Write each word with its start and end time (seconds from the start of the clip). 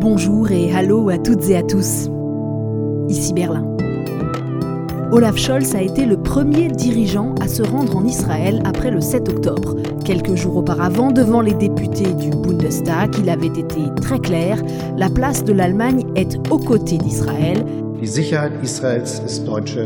Bonjour 0.00 0.50
et 0.50 0.74
hallo 0.74 1.10
à 1.10 1.18
toutes 1.18 1.46
et 1.50 1.58
à 1.58 1.62
tous. 1.62 2.08
Ici 3.10 3.34
Berlin. 3.34 3.66
Olaf 5.12 5.36
Scholz 5.36 5.74
a 5.74 5.82
été 5.82 6.06
le 6.06 6.16
premier 6.16 6.68
dirigeant 6.68 7.34
à 7.38 7.48
se 7.48 7.62
rendre 7.62 7.98
en 7.98 8.06
Israël 8.06 8.62
après 8.64 8.90
le 8.90 9.02
7 9.02 9.28
octobre. 9.28 9.76
Quelques 10.02 10.36
jours 10.36 10.56
auparavant, 10.56 11.10
devant 11.10 11.42
les 11.42 11.52
députés 11.52 12.14
du 12.14 12.30
Bundestag, 12.30 13.14
il 13.18 13.28
avait 13.28 13.48
été 13.48 13.82
très 14.00 14.18
clair, 14.18 14.62
la 14.96 15.10
place 15.10 15.44
de 15.44 15.52
l'Allemagne 15.52 16.06
est 16.16 16.38
aux 16.50 16.58
côtés 16.58 16.96
d'Israël. 16.96 17.62
Sicherheit 18.02 18.52
Israels 18.62 19.04
deutsche. 19.44 19.76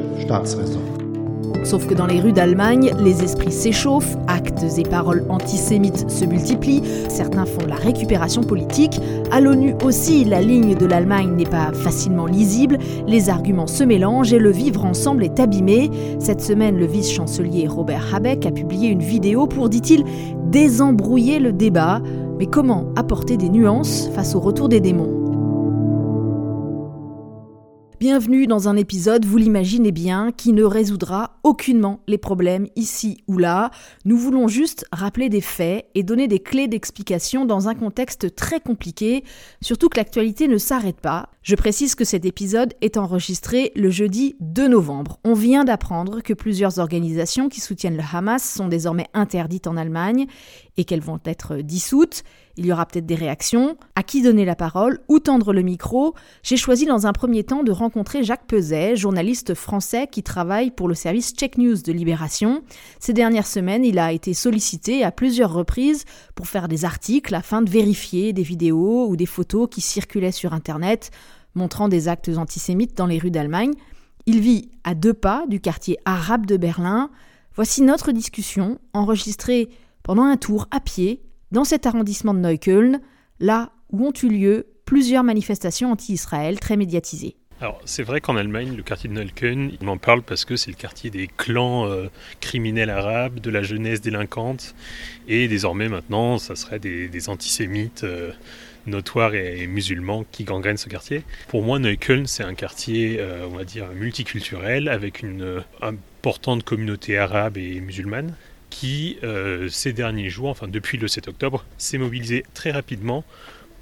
Sauf 1.65 1.87
que 1.87 1.95
dans 1.95 2.07
les 2.07 2.21
rues 2.21 2.33
d'Allemagne, 2.33 2.93
les 3.03 3.25
esprits 3.25 3.51
s'échauffent, 3.51 4.17
actes 4.29 4.65
et 4.77 4.83
paroles 4.83 5.25
antisémites 5.31 6.09
se 6.11 6.27
multiplient, 6.27 6.83
certains 7.09 7.47
font 7.47 7.67
la 7.67 7.75
récupération 7.75 8.43
politique. 8.43 9.01
À 9.31 9.41
l'ONU 9.41 9.75
aussi, 9.83 10.25
la 10.25 10.43
ligne 10.43 10.75
de 10.75 10.85
l'Allemagne 10.87 11.35
n'est 11.35 11.45
pas 11.45 11.73
facilement 11.73 12.27
lisible, 12.27 12.79
les 13.07 13.31
arguments 13.31 13.67
se 13.67 13.83
mélangent 13.83 14.35
et 14.35 14.39
le 14.39 14.51
vivre 14.51 14.85
ensemble 14.85 15.25
est 15.25 15.41
abîmé. 15.41 15.91
Cette 16.19 16.43
semaine, 16.43 16.77
le 16.77 16.87
vice-chancelier 16.87 17.67
Robert 17.67 18.15
Habeck 18.15 18.45
a 18.45 18.51
publié 18.51 18.91
une 18.91 19.03
vidéo 19.03 19.47
pour, 19.47 19.71
dit-il, 19.71 20.05
désembrouiller 20.51 21.39
le 21.39 21.53
débat. 21.53 22.01
Mais 22.39 22.47
comment 22.47 22.87
apporter 22.95 23.37
des 23.37 23.49
nuances 23.49 24.11
face 24.15 24.35
au 24.35 24.41
retour 24.41 24.69
des 24.69 24.81
démons? 24.81 25.24
Bienvenue 28.07 28.47
dans 28.47 28.69
un 28.69 28.77
épisode, 28.77 29.25
vous 29.25 29.39
l'imaginez 29.39 29.91
bien, 29.91 30.31
qui 30.31 30.53
ne 30.53 30.63
résoudra 30.63 31.39
aucunement 31.43 32.01
les 32.07 32.19
problèmes 32.19 32.67
ici 32.77 33.25
ou 33.29 33.39
là. 33.39 33.71
Nous 34.05 34.19
voulons 34.19 34.47
juste 34.47 34.85
rappeler 34.93 35.31
des 35.31 35.41
faits 35.41 35.87
et 35.95 36.03
donner 36.03 36.29
des 36.29 36.39
clés 36.39 36.69
d'explication 36.69 37.47
dans 37.47 37.67
un 37.67 37.75
contexte 37.75 38.35
très 38.35 38.61
compliqué, 38.61 39.25
surtout 39.63 39.89
que 39.89 39.97
l'actualité 39.97 40.49
ne 40.49 40.59
s'arrête 40.59 41.01
pas. 41.01 41.31
Je 41.41 41.55
précise 41.55 41.95
que 41.95 42.05
cet 42.05 42.27
épisode 42.27 42.75
est 42.83 42.99
enregistré 42.99 43.73
le 43.75 43.89
jeudi 43.89 44.37
2 44.41 44.69
novembre. 44.69 45.19
On 45.25 45.33
vient 45.33 45.65
d'apprendre 45.65 46.21
que 46.21 46.35
plusieurs 46.35 46.79
organisations 46.81 47.49
qui 47.49 47.63
soutiennent 47.63 47.97
le 47.97 48.05
Hamas 48.13 48.43
sont 48.43 48.69
désormais 48.69 49.09
interdites 49.15 49.67
en 49.67 49.79
Allemagne 49.79 50.27
et 50.77 50.85
qu'elles 50.85 51.01
vont 51.01 51.21
être 51.25 51.57
dissoutes. 51.57 52.23
Il 52.57 52.67
y 52.67 52.73
aura 52.73 52.87
peut-être 52.87 53.07
des 53.07 53.15
réactions. 53.15 53.77
À 53.97 54.03
qui 54.03 54.23
donner 54.23 54.45
la 54.45 54.55
parole? 54.55 55.01
Où 55.09 55.19
tendre 55.19 55.53
le 55.53 55.63
micro? 55.63 56.15
J'ai 56.43 56.57
choisi 56.57 56.87
dans 56.87 57.07
un 57.07 57.13
premier 57.13 57.43
temps 57.43 57.65
de 57.65 57.73
rencontrer 57.73 58.23
Jacques 58.23 58.47
Peset, 58.47 58.97
journaliste 58.97 59.55
français 59.55 60.07
qui 60.07 60.23
travaille 60.23 60.71
pour 60.71 60.87
le 60.87 60.95
service 60.95 61.35
Check 61.35 61.59
News 61.59 61.83
de 61.83 61.93
Libération. 61.93 62.63
Ces 63.01 63.13
dernières 63.13 63.47
semaines, 63.47 63.85
il 63.85 63.99
a 63.99 64.13
été 64.13 64.35
sollicité 64.35 65.03
à 65.03 65.11
plusieurs 65.11 65.53
reprises 65.53 66.05
pour 66.35 66.47
faire 66.47 66.69
des 66.69 66.85
articles 66.85 67.35
afin 67.35 67.61
de 67.61 67.71
vérifier 67.71 68.33
des 68.33 68.43
vidéos 68.43 69.09
ou 69.09 69.17
des 69.17 69.27
photos 69.27 69.69
qui 69.69 69.81
circulaient 69.81 70.33
sur 70.33 70.53
Internet 70.53 71.11
montrant 71.55 71.89
des 71.89 72.09
actes 72.09 72.31
antisémites 72.37 72.97
dans 72.97 73.07
les 73.07 73.19
rues 73.19 73.31
d'Allemagne. 73.31 73.73
Il 74.27 74.41
vit 74.41 74.71
à 74.85 74.95
deux 74.95 75.15
pas 75.15 75.45
du 75.49 75.61
quartier 75.61 75.99
arabe 76.05 76.47
de 76.47 76.57
Berlin. 76.57 77.11
Voici 77.55 77.83
notre 77.83 78.13
discussion 78.13 78.79
enregistrée 78.93 79.69
pendant 80.03 80.25
un 80.25 80.37
tour 80.37 80.67
à 80.71 80.81
pied 80.81 81.23
dans 81.55 81.65
cet 81.65 81.87
arrondissement 81.87 82.35
de 82.35 82.41
Neukölln, 82.41 83.01
là 83.39 83.71
où 83.93 84.05
ont 84.05 84.13
eu 84.23 84.29
lieu 84.29 84.67
plusieurs 84.85 85.23
manifestations 85.23 85.93
anti-Israël 85.93 86.59
très 86.59 86.77
médiatisées. 86.77 87.37
Alors 87.61 87.81
c'est 87.85 88.03
vrai 88.03 88.21
qu'en 88.21 88.37
Allemagne, 88.37 88.75
le 88.77 88.83
quartier 88.83 89.09
de 89.09 89.15
Neukölln, 89.15 89.71
il 89.81 89.87
m'en 89.87 89.97
parle 89.97 90.23
parce 90.23 90.45
que 90.45 90.57
c'est 90.57 90.73
le 90.73 90.77
quartier 90.77 91.11
des 91.11 91.29
clans 91.29 91.87
euh, 91.87 92.09
criminels 92.41 92.91
arabes, 92.91 93.39
de 93.39 93.51
la 93.51 93.63
jeunesse 93.63 94.01
délinquante, 94.01 94.75
et 95.29 95.47
désormais 95.47 95.89
maintenant, 95.89 96.39
ça 96.39 96.57
serait 96.57 96.81
des, 96.81 97.29
antisémites 97.29 98.03
euh, 98.03 98.33
notoires 98.87 99.37
et, 99.37 99.69
musulmans 99.69 100.25
qui 100.33 100.43
gangrènent 100.43 100.77
ce 100.77 100.89
quartier. 100.89 101.23
Pour 101.47 101.63
moi, 101.63 101.79
Neukölln, 101.79 102.27
c'est 102.27 102.43
un 102.43 102.55
quartier, 102.55 103.19
euh, 103.21 103.47
on 103.47 103.57
va 103.57 103.65
dire, 103.65 103.87
multiculturel, 103.95 104.89
avec 104.89 105.23
une 105.23 105.63
importante 105.81 106.65
communauté 106.65 107.17
arabe 107.17 107.59
et 107.59 107.81
musulmane 107.81 108.35
qui, 108.75 109.19
euh, 109.23 109.69
ces 109.69 109.93
derniers 109.93 110.31
jours, 110.31 110.49
enfin 110.49 110.67
depuis 110.67 110.99
le 110.99 111.07
7 111.07 111.29
octobre, 111.29 111.65
s'est 111.79 111.97
mobilisé 111.97 112.45
très 112.55 112.73
rapidement 112.73 113.23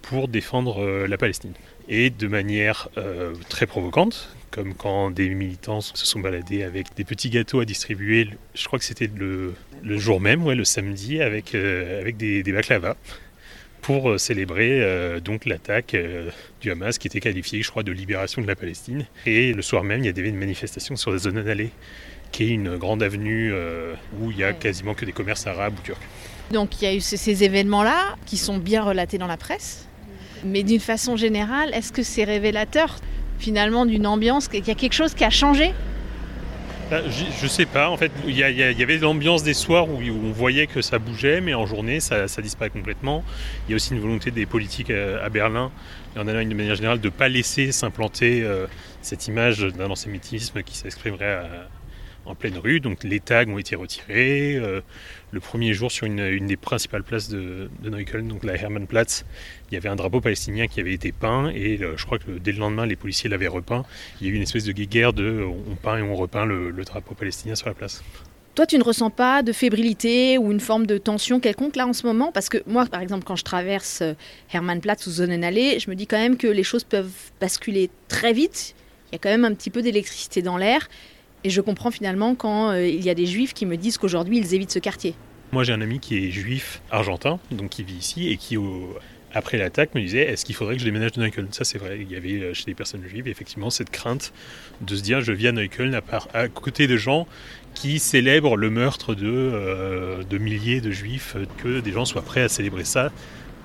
pour 0.02 0.28
défendre 0.28 0.82
euh, 0.82 1.08
la 1.08 1.16
Palestine. 1.16 1.54
Et 1.88 2.10
de 2.10 2.28
manière 2.28 2.90
euh, 2.98 3.32
très 3.48 3.66
provocante, 3.66 4.36
comme 4.50 4.74
quand 4.74 5.10
des 5.10 5.30
militants 5.30 5.80
se 5.80 6.04
sont 6.04 6.20
baladés 6.20 6.62
avec 6.62 6.94
des 6.94 7.04
petits 7.04 7.30
gâteaux 7.30 7.60
à 7.60 7.64
distribuer, 7.64 8.28
je 8.54 8.66
crois 8.66 8.78
que 8.78 8.84
c'était 8.84 9.10
le, 9.16 9.54
jour 9.96 10.20
même, 10.20 10.44
ouais, 10.44 10.54
le 10.54 10.64
samedi, 10.64 11.22
avec, 11.22 11.54
avec 11.54 12.18
des, 12.18 12.42
des 12.42 12.54
pour 13.80 14.20
célébrer 14.20 15.20
donc 15.24 15.46
l'attaque 15.46 15.96
du 16.60 16.70
Hamas 16.70 16.98
qui 16.98 17.08
était 17.08 17.18
qualifiée, 17.18 17.62
je 17.62 17.70
crois, 17.70 17.82
de 17.82 17.90
libération 17.90 18.42
de 18.42 18.46
la 18.46 18.54
Palestine. 18.54 19.06
Et 19.26 19.54
le 19.54 19.62
soir 19.62 19.82
même, 19.84 20.00
il 20.00 20.06
y 20.06 20.08
avait 20.08 20.28
une 20.28 20.36
manifestation 20.36 20.96
sur 20.96 21.10
la 21.10 21.18
zone 21.18 21.38
allée 21.38 21.70
qui 22.32 22.44
est 22.44 22.48
une 22.48 22.76
grande 22.76 23.02
avenue 23.02 23.52
euh, 23.52 23.94
où 24.20 24.30
il 24.30 24.38
y 24.38 24.44
a 24.44 24.52
quasiment 24.52 24.94
que 24.94 25.04
des 25.04 25.12
commerces 25.12 25.46
arabes 25.46 25.74
ou 25.78 25.82
turcs. 25.82 26.00
Donc 26.50 26.80
il 26.80 26.84
y 26.84 26.88
a 26.88 26.94
eu 26.94 27.00
ces 27.00 27.44
événements-là 27.44 28.16
qui 28.26 28.36
sont 28.36 28.58
bien 28.58 28.82
relatés 28.82 29.18
dans 29.18 29.26
la 29.26 29.36
presse, 29.36 29.86
mais 30.44 30.62
d'une 30.62 30.80
façon 30.80 31.16
générale, 31.16 31.70
est-ce 31.72 31.92
que 31.92 32.02
c'est 32.02 32.24
révélateur 32.24 32.96
finalement 33.38 33.86
d'une 33.86 34.06
ambiance, 34.06 34.48
qu'il 34.48 34.66
y 34.66 34.70
a 34.70 34.74
quelque 34.74 34.92
chose 34.94 35.14
qui 35.14 35.24
a 35.24 35.30
changé? 35.30 35.72
Bah, 36.90 37.00
je, 37.08 37.44
ne 37.44 37.48
sais 37.48 37.64
pas, 37.64 37.88
en 37.88 37.96
fait, 37.96 38.12
il 38.26 38.36
y, 38.36 38.42
avait 38.42 38.98
l'ambiance 38.98 39.42
des 39.42 39.54
soirs 39.54 39.88
où, 39.88 39.98
on 39.98 40.30
voyait 40.30 40.66
que 40.66 40.82
ça 40.82 40.98
bougeait, 40.98 41.40
mais 41.40 41.54
en 41.54 41.64
journée, 41.64 42.00
ça, 42.00 42.26
disparaît 42.42 42.68
complètement. 42.68 43.24
Il 43.66 43.70
y 43.70 43.72
a 43.72 43.76
aussi 43.76 43.94
une 43.94 44.00
volonté 44.00 44.30
des 44.30 44.44
politiques 44.44 44.90
à, 44.90 45.26
Berlin 45.30 45.70
et 46.14 46.18
en 46.18 46.28
Allemagne 46.28 46.50
de 46.50 46.54
manière 46.54 46.74
générale 46.74 47.00
de 47.00 47.06
ne 47.06 47.10
pas 47.10 47.30
laisser 47.30 47.72
s'implanter 47.72 48.42
euh, 48.42 48.66
cette 49.00 49.26
image 49.26 49.60
d'un 49.60 49.90
antisémitisme 49.90 50.62
qui 50.62 50.76
s'exprimerait 50.76 51.32
à, 51.32 51.48
en 52.24 52.34
pleine 52.34 52.56
rue. 52.58 52.80
Donc 52.80 53.04
les 53.04 53.20
tags 53.20 53.46
ont 53.46 53.58
été 53.58 53.76
retirés. 53.76 54.56
Euh, 54.56 54.80
le 55.30 55.40
premier 55.40 55.72
jour, 55.72 55.90
sur 55.90 56.06
une, 56.06 56.46
des 56.46 56.56
principales 56.56 57.02
places 57.02 57.28
de, 57.28 57.70
de, 57.80 57.90
Neukölln, 57.90 58.28
donc 58.28 58.44
la 58.44 58.54
Hermannplatz, 58.54 59.24
il 59.70 59.74
y 59.74 59.76
avait 59.76 59.88
un 59.88 59.96
drapeau 59.96 60.20
palestinien 60.20 60.66
qui 60.66 60.80
avait 60.80 60.92
été 60.92 61.12
peint. 61.12 61.50
Et 61.54 61.78
je 61.78 62.04
crois 62.04 62.18
que 62.18 62.30
dès 62.32 62.52
le 62.52 62.58
lendemain, 62.58 62.86
les 62.86 62.96
policiers 62.96 63.30
l'avaient 63.30 63.48
repeint. 63.48 63.84
Il 64.20 64.26
y 64.26 64.30
a 64.30 64.32
eu 64.32 64.36
une 64.36 64.42
espèce 64.42 64.64
de 64.64 64.72
guéguerre 64.72 65.12
de 65.12 65.42
on 65.42 65.74
peint 65.76 65.98
et 65.98 66.02
on 66.02 66.14
repeint 66.14 66.44
le, 66.44 66.72
drapeau 66.84 67.14
palestinien 67.14 67.54
sur 67.54 67.68
la 67.68 67.74
place. 67.74 68.02
Toi, 68.54 68.66
tu 68.66 68.76
ne 68.76 68.84
ressens 68.84 69.08
pas 69.08 69.42
de 69.42 69.52
fébrilité 69.52 70.36
ou 70.36 70.52
une 70.52 70.60
forme 70.60 70.86
de 70.86 70.98
tension 70.98 71.40
quelconque 71.40 71.74
là 71.74 71.86
en 71.86 71.94
ce 71.94 72.06
moment? 72.06 72.32
Parce 72.32 72.50
que 72.50 72.58
moi, 72.66 72.84
par 72.84 73.00
exemple, 73.00 73.24
quand 73.24 73.36
je 73.36 73.44
traverse 73.44 74.02
euh, 74.02 74.12
Hermannplatz 74.52 75.06
ou 75.06 75.10
Sonnenallee, 75.10 75.78
je 75.78 75.88
me 75.88 75.94
dis 75.94 76.06
quand 76.06 76.18
même 76.18 76.36
que 76.36 76.48
les 76.48 76.62
choses 76.62 76.84
peuvent 76.84 77.30
basculer 77.40 77.88
très 78.08 78.34
vite. 78.34 78.74
Il 79.10 79.14
y 79.14 79.16
a 79.16 79.18
quand 79.18 79.30
même 79.30 79.46
un 79.46 79.54
petit 79.54 79.70
peu 79.70 79.80
d'électricité 79.80 80.42
dans 80.42 80.58
l'air. 80.58 80.88
Et 81.44 81.50
je 81.50 81.60
comprends 81.60 81.90
finalement 81.90 82.34
quand 82.34 82.70
euh, 82.70 82.86
il 82.86 83.04
y 83.04 83.10
a 83.10 83.14
des 83.14 83.26
juifs 83.26 83.52
qui 83.52 83.66
me 83.66 83.76
disent 83.76 83.98
qu'aujourd'hui 83.98 84.38
ils 84.38 84.54
évitent 84.54 84.70
ce 84.70 84.78
quartier. 84.78 85.14
Moi 85.50 85.64
j'ai 85.64 85.72
un 85.72 85.80
ami 85.80 86.00
qui 86.00 86.16
est 86.16 86.30
juif 86.30 86.80
argentin, 86.90 87.38
donc 87.50 87.70
qui 87.70 87.82
vit 87.82 87.96
ici 87.96 88.30
et 88.30 88.36
qui 88.36 88.56
après 89.34 89.58
l'attaque 89.58 89.94
me 89.94 90.00
disait 90.00 90.20
est-ce 90.20 90.44
qu'il 90.44 90.54
faudrait 90.54 90.74
que 90.74 90.80
je 90.80 90.84
déménage 90.86 91.12
de 91.12 91.20
Neukölln? 91.20 91.48
Ça 91.52 91.64
c'est 91.64 91.78
vrai, 91.78 91.98
il 92.00 92.10
y 92.10 92.16
avait 92.16 92.40
euh, 92.40 92.54
chez 92.54 92.64
les 92.66 92.74
personnes 92.74 93.02
juives 93.06 93.28
effectivement 93.28 93.70
cette 93.70 93.90
crainte 93.90 94.32
de 94.80 94.94
se 94.94 95.02
dire 95.02 95.20
je 95.20 95.32
vis 95.32 95.48
à 95.48 95.52
Neukölln 95.52 95.94
à, 95.94 96.02
à 96.32 96.48
côté 96.48 96.86
de 96.86 96.96
gens 96.96 97.26
qui 97.74 97.98
célèbrent 97.98 98.56
le 98.56 98.70
meurtre 98.70 99.14
de, 99.14 99.26
euh, 99.26 100.22
de 100.22 100.38
milliers 100.38 100.80
de 100.80 100.90
juifs, 100.90 101.36
que 101.62 101.80
des 101.80 101.92
gens 101.92 102.04
soient 102.04 102.22
prêts 102.22 102.42
à 102.42 102.48
célébrer 102.48 102.84
ça 102.84 103.10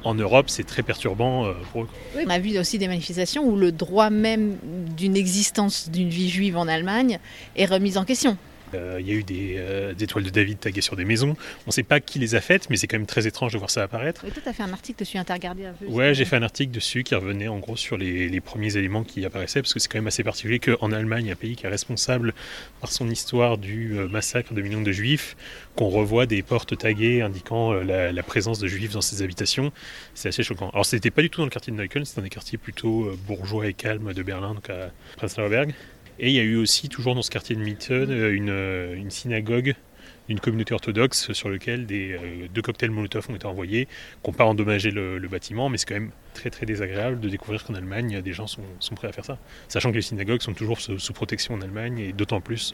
en 0.07 0.16
Europe, 0.16 0.50
c'est 0.50 0.63
très 0.63 0.84
perturbant 0.84 1.45
euh, 1.45 1.53
pour 1.72 1.84
eux. 1.84 1.88
on 2.25 2.29
a 2.29 2.40
vu 2.40 2.57
aussi 2.57 2.78
des 2.78 2.88
manifestations 2.88 3.44
où 3.44 3.56
le 3.56 3.72
droit 3.72 4.09
même 4.09 4.57
d'une 4.95 5.16
existence 5.16 5.90
d'une 5.90 6.09
vie 6.09 6.29
juive 6.29 6.57
en 6.57 6.68
Allemagne 6.68 7.19
est 7.56 7.66
remis 7.66 7.97
en 7.97 8.06
question. 8.06 8.38
Euh, 8.73 8.97
il 9.00 9.07
y 9.07 9.11
a 9.11 9.13
eu 9.13 9.25
euh, 9.31 9.94
des, 9.94 10.03
étoiles 10.03 10.23
de 10.23 10.29
David 10.29 10.59
taguées 10.59 10.81
sur 10.81 10.95
des 10.95 11.05
maisons. 11.05 11.35
On 11.66 11.67
ne 11.67 11.72
sait 11.72 11.83
pas 11.83 12.00
qui 12.00 12.19
les 12.19 12.35
a 12.35 12.41
faites, 12.41 12.69
mais 12.69 12.78
c'est 12.78 12.88
quand 12.88 12.97
même 12.97 13.07
très 13.07 13.28
étrange 13.28 13.53
de 13.53 13.57
voir 13.57 13.69
ça 13.69 13.83
apparaître. 13.83 14.25
Et 14.25 14.31
toi, 14.31 14.42
tu 14.44 14.50
as 14.50 14.53
fait 14.53 14.63
un 14.63 14.74
article 14.74 15.00
dessus, 15.00 15.18
tu 15.24 15.31
as 15.31 15.36
regardé 15.36 15.65
un 15.65 15.74
peu 15.74 15.86
Ouais, 15.86 16.13
j'ai 16.13 16.25
fait 16.25 16.36
un 16.36 16.44
article 16.44 16.71
dessus 16.71 17.03
qui 17.03 17.15
revenait 17.15 17.47
en 17.47 17.59
gros 17.59 17.77
sur 17.77 17.97
les, 17.97 18.42
premiers 18.42 18.77
éléments 18.77 19.03
qui 19.03 19.25
apparaissaient, 19.25 19.62
parce 19.62 19.74
que 19.74 19.80
c'est 19.80 19.89
quand 19.89 19.97
même 19.97 20.07
assez 20.07 20.24
particulier 20.24 20.59
qu'en 20.59 20.92
Allemagne, 20.92 21.31
un 21.31 21.36
pays 21.36 21.56
qui 21.56 21.65
est 21.65 21.69
responsable 21.69 22.33
par 22.81 22.92
son 22.92 23.09
histoire 23.09 23.57
du 23.57 23.97
euh, 23.97 24.07
massacre 24.07 24.53
de 24.53 24.62
millions 24.62 24.81
de 24.81 24.92
juifs, 24.92 25.36
qu'on 25.75 25.89
revoit 25.89 26.25
des 26.25 26.42
portes 26.42 26.77
taguées 26.77 27.21
indiquant 27.21 27.74
la, 27.74 28.24
présence 28.24 28.59
de 28.59 28.68
juifs 28.68 28.94
dans 28.94 29.01
ses 29.01 29.21
habitations. 29.21 29.71
C'est 30.13 30.30
assez 30.30 30.44
choquant. 30.44 30.69
Alors, 30.69 30.86
c'était 30.86 31.12
pas 31.12 31.21
du 31.21 31.30
tout 31.30 31.39
dans 31.39 31.45
le 31.45 31.51
quartier 31.51 31.71
de 31.71 31.77
Neukölln, 31.77 32.03
c'était 32.03 32.21
dans 32.21 32.25
des 32.25 32.30
quartiers 32.30 32.57
plutôt 32.57 33.12
bourgeois 33.25 33.68
et 33.68 33.74
calmes 33.74 34.13
de 34.13 34.24
Berlin, 34.24 34.53
donc 34.53 34.69
à 34.69 34.92
Prenzlauer 35.18 35.50
Berg. 35.50 35.74
Et 36.19 36.30
il 36.30 36.36
y 36.36 36.40
a 36.40 36.44
eu 36.44 36.56
aussi, 36.56 36.90
toujours 36.90 37.14
dans 37.14 37.22
ce 37.22 37.30
quartier 37.30 37.56
de 37.56 37.62
Mitten, 37.62 38.10
euh, 38.10 38.36
euh, 38.50 38.96
une, 38.96 39.12
synagogue 39.12 39.75
d'une 40.28 40.40
communauté 40.40 40.74
orthodoxe 40.74 41.31
sur 41.34 41.48
lequel 41.48 41.86
des, 41.86 42.14
euh, 42.14 42.48
deux 42.54 42.62
cocktails 42.62 42.90
Molotov 42.90 43.28
ont 43.30 43.36
été 43.36 43.46
envoyés, 43.46 43.86
qui 43.86 44.30
n'ont 44.30 44.34
pas 44.34 44.46
endommagé 44.46 44.90
le, 44.90 45.19
bâtiment, 45.28 45.69
mais 45.69 45.78
c'est 45.78 45.86
quand 45.86 45.96
même 45.96 46.12
très 46.34 46.50
très 46.50 46.66
désagréable 46.66 47.19
de 47.19 47.30
découvrir 47.30 47.64
qu'en 47.64 47.75
Allemagne, 47.75 48.22
des 48.22 48.34
gens 48.34 48.48
sont, 48.48 48.64
prêts 48.96 49.08
à 49.08 49.12
faire 49.12 49.25
ça. 49.25 49.38
Sachant 49.68 49.92
que 49.92 49.96
les 49.96 50.02
synagogues 50.02 50.42
sont 50.42 50.54
toujours 50.54 50.80
sous, 50.80 51.14
protection 51.14 51.54
en 51.54 51.62
Allemagne, 51.62 52.00
et 52.00 52.14
d'autant 52.14 52.42
plus 52.42 52.74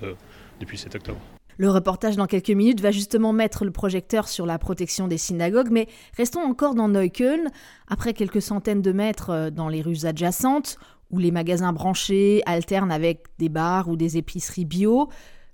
depuis 0.59 0.77
7 0.77 0.95
octobre. 0.95 1.19
Le 1.57 1.69
reportage 1.69 2.15
dans 2.15 2.25
quelques 2.25 2.49
minutes 2.49 2.81
va 2.81 2.89
justement 2.89 3.31
mettre 3.31 3.63
le 3.63 3.71
projecteur 3.71 4.27
sur 4.27 4.47
la 4.47 4.57
protection 4.57 5.07
des 5.07 5.19
synagogues, 5.19 5.69
mais 5.69 5.87
restons 6.17 6.41
encore 6.41 6.73
dans 6.73 6.87
Neukölln. 6.87 7.51
Après 7.87 8.13
quelques 8.13 8.41
centaines 8.41 8.81
de 8.81 8.91
mètres 8.91 9.51
dans 9.51 9.69
les 9.69 9.83
rues 9.83 10.05
adjacentes, 10.05 10.79
où 11.13 11.19
les 11.19 11.31
magasins 11.31 11.71
branchés 11.71 12.41
alternent 12.45 12.91
avec 12.91 13.27
des 13.37 13.47
bars 13.47 13.87
ou 13.87 13.95
des 13.95 14.17
épiceries 14.17 14.65
bio, 14.65 15.09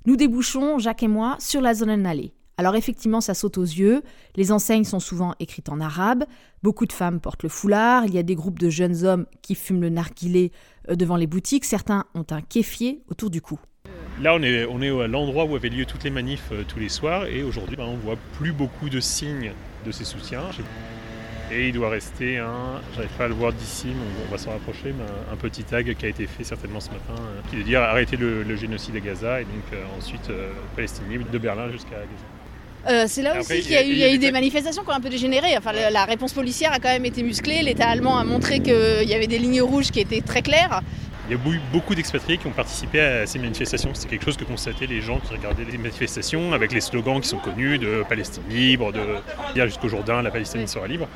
nous 0.06 0.16
débouchons, 0.16 0.80
Jacques 0.80 1.04
et 1.04 1.10
moi, 1.10 1.36
sur 1.40 1.62
la 1.62 1.74
zone 1.74 2.06
allée. 2.06 2.34
Alors 2.58 2.76
effectivement, 2.76 3.22
ça 3.22 3.34
saute 3.34 3.58
aux 3.58 3.64
yeux. 3.64 4.02
Les 4.36 4.52
enseignes 4.52 4.86
sont 4.86 5.00
souvent 5.00 5.36
écrites 5.40 5.70
en 5.70 5.82
arabe. 5.82 6.24
Beaucoup 6.64 6.86
de 6.86 6.94
femmes 6.94 7.20
portent 7.20 7.44
le 7.44 7.50
foulard. 7.50 8.06
Il 8.06 8.14
y 8.14 8.18
a 8.18 8.24
des 8.24 8.36
groupes 8.36 8.60
de 8.60 8.70
jeunes 8.70 9.06
hommes 9.06 9.26
qui 9.42 9.54
fument 9.54 9.82
le 9.82 9.90
narguilé 9.90 10.52
euh, 10.90 10.96
devant 10.96 11.18
les 11.18 11.28
boutiques. 11.28 11.66
Certains 11.66 12.06
ont 12.16 12.26
un 12.32 12.42
kéfier 12.42 13.02
autour 13.10 13.30
du 13.30 13.42
cou. 13.42 13.60
Là, 14.22 14.36
on 14.36 14.44
est, 14.44 14.66
on 14.66 15.02
à 15.02 15.08
l'endroit 15.08 15.46
où 15.46 15.56
avaient 15.56 15.70
lieu 15.70 15.86
toutes 15.86 16.04
les 16.04 16.10
manifs 16.10 16.50
euh, 16.52 16.64
tous 16.68 16.80
les 16.80 16.90
soirs, 16.90 17.26
et 17.26 17.44
aujourd'hui, 17.44 17.78
ben, 17.78 17.86
on 17.86 17.96
voit 17.96 18.18
plus 18.34 18.52
beaucoup 18.52 18.90
de 18.90 19.00
signes 19.00 19.54
de 19.86 19.92
ces 19.92 20.04
soutiens. 20.04 20.44
Et 21.52 21.70
il 21.70 21.74
doit 21.74 21.90
rester 21.90 22.38
un, 22.38 22.80
j'arrive 22.96 23.12
pas 23.18 23.26
à 23.26 23.28
le 23.28 23.34
voir 23.34 23.52
d'ici, 23.54 23.88
mais 23.88 24.26
on 24.28 24.32
va 24.32 24.38
s'en 24.38 24.52
rapprocher, 24.52 24.94
mais 24.96 25.06
un, 25.32 25.36
petit 25.36 25.64
tag 25.64 25.96
qui 25.96 26.06
a 26.06 26.10
été 26.10 26.28
fait 26.28 26.44
certainement 26.44 26.80
ce 26.80 26.90
matin, 26.90 27.20
euh, 27.20 27.42
qui 27.50 27.56
veut 27.56 27.64
dire 27.64 27.82
arrêter 27.82 28.18
le, 28.18 28.56
génocide 28.56 28.96
à 28.98 29.00
Gaza, 29.00 29.42
et 29.42 29.46
donc 29.46 29.64
euh, 29.74 29.84
ensuite 29.98 30.30
Palestine 30.76 31.06
libre 31.10 31.26
de 31.32 31.38
Berlin 31.38 31.72
jusqu'à 31.72 31.96
Gaza. 32.86 33.08
c'est 33.08 33.22
là 33.24 33.40
aussi 33.40 33.62
qu'il 33.62 33.72
y, 33.72 34.04
a 34.04 34.14
eu, 34.14 34.18
des 34.20 34.32
manifestations 34.32 34.84
qui 34.84 34.90
ont 34.90 34.94
un 34.94 35.02
peu 35.02 35.10
dégénéré. 35.10 35.58
Enfin, 35.58 35.72
la 35.74 36.06
réponse 36.06 36.34
policière 36.34 36.72
a 36.72 36.80
quand 36.80 36.90
même 36.90 37.06
été 37.06 37.24
musclée. 37.24 37.64
L'État 37.64 37.88
allemand 37.88 38.18
a 38.18 38.24
montré 38.24 38.60
qu'il 38.60 39.10
y 39.10 39.14
avait 39.14 39.28
des 39.28 39.40
lignes 39.40 39.62
rouges 39.62 39.92
qui 39.92 40.00
étaient 40.00 40.22
très 40.22 40.42
claires. 40.42 40.82
Il 41.30 41.38
y 41.38 41.40
a 41.40 41.54
eu 41.54 41.62
beaucoup 41.72 41.94
d'expatriés 41.94 42.40
qui 42.40 42.48
ont 42.48 42.52
participé 42.52 43.00
à 43.02 43.28
ces 43.28 43.38
manifestations. 43.38 43.92
C'est 43.94 44.10
quelque 44.10 44.26
chose 44.26 44.36
que 44.36 44.46
constataient 44.46 44.88
les 44.88 45.00
gens 45.00 45.20
qui 45.20 45.32
regardaient 45.32 45.64
les 45.64 45.78
manifestations 45.78 46.54
avec 46.54 46.72
les 46.72 46.82
slogans 46.82 47.22
qui 47.22 47.28
sont 47.28 47.38
connus 47.38 47.78
de 47.78 48.04
Palestine 48.10 48.42
libre, 48.50 48.92
de 48.92 49.00
jusqu'au 49.68 49.90
Jourdain, 49.90 50.24
la 50.24 50.32
Palestine 50.32 50.66
sera 50.66 50.88
libre, 50.88 51.08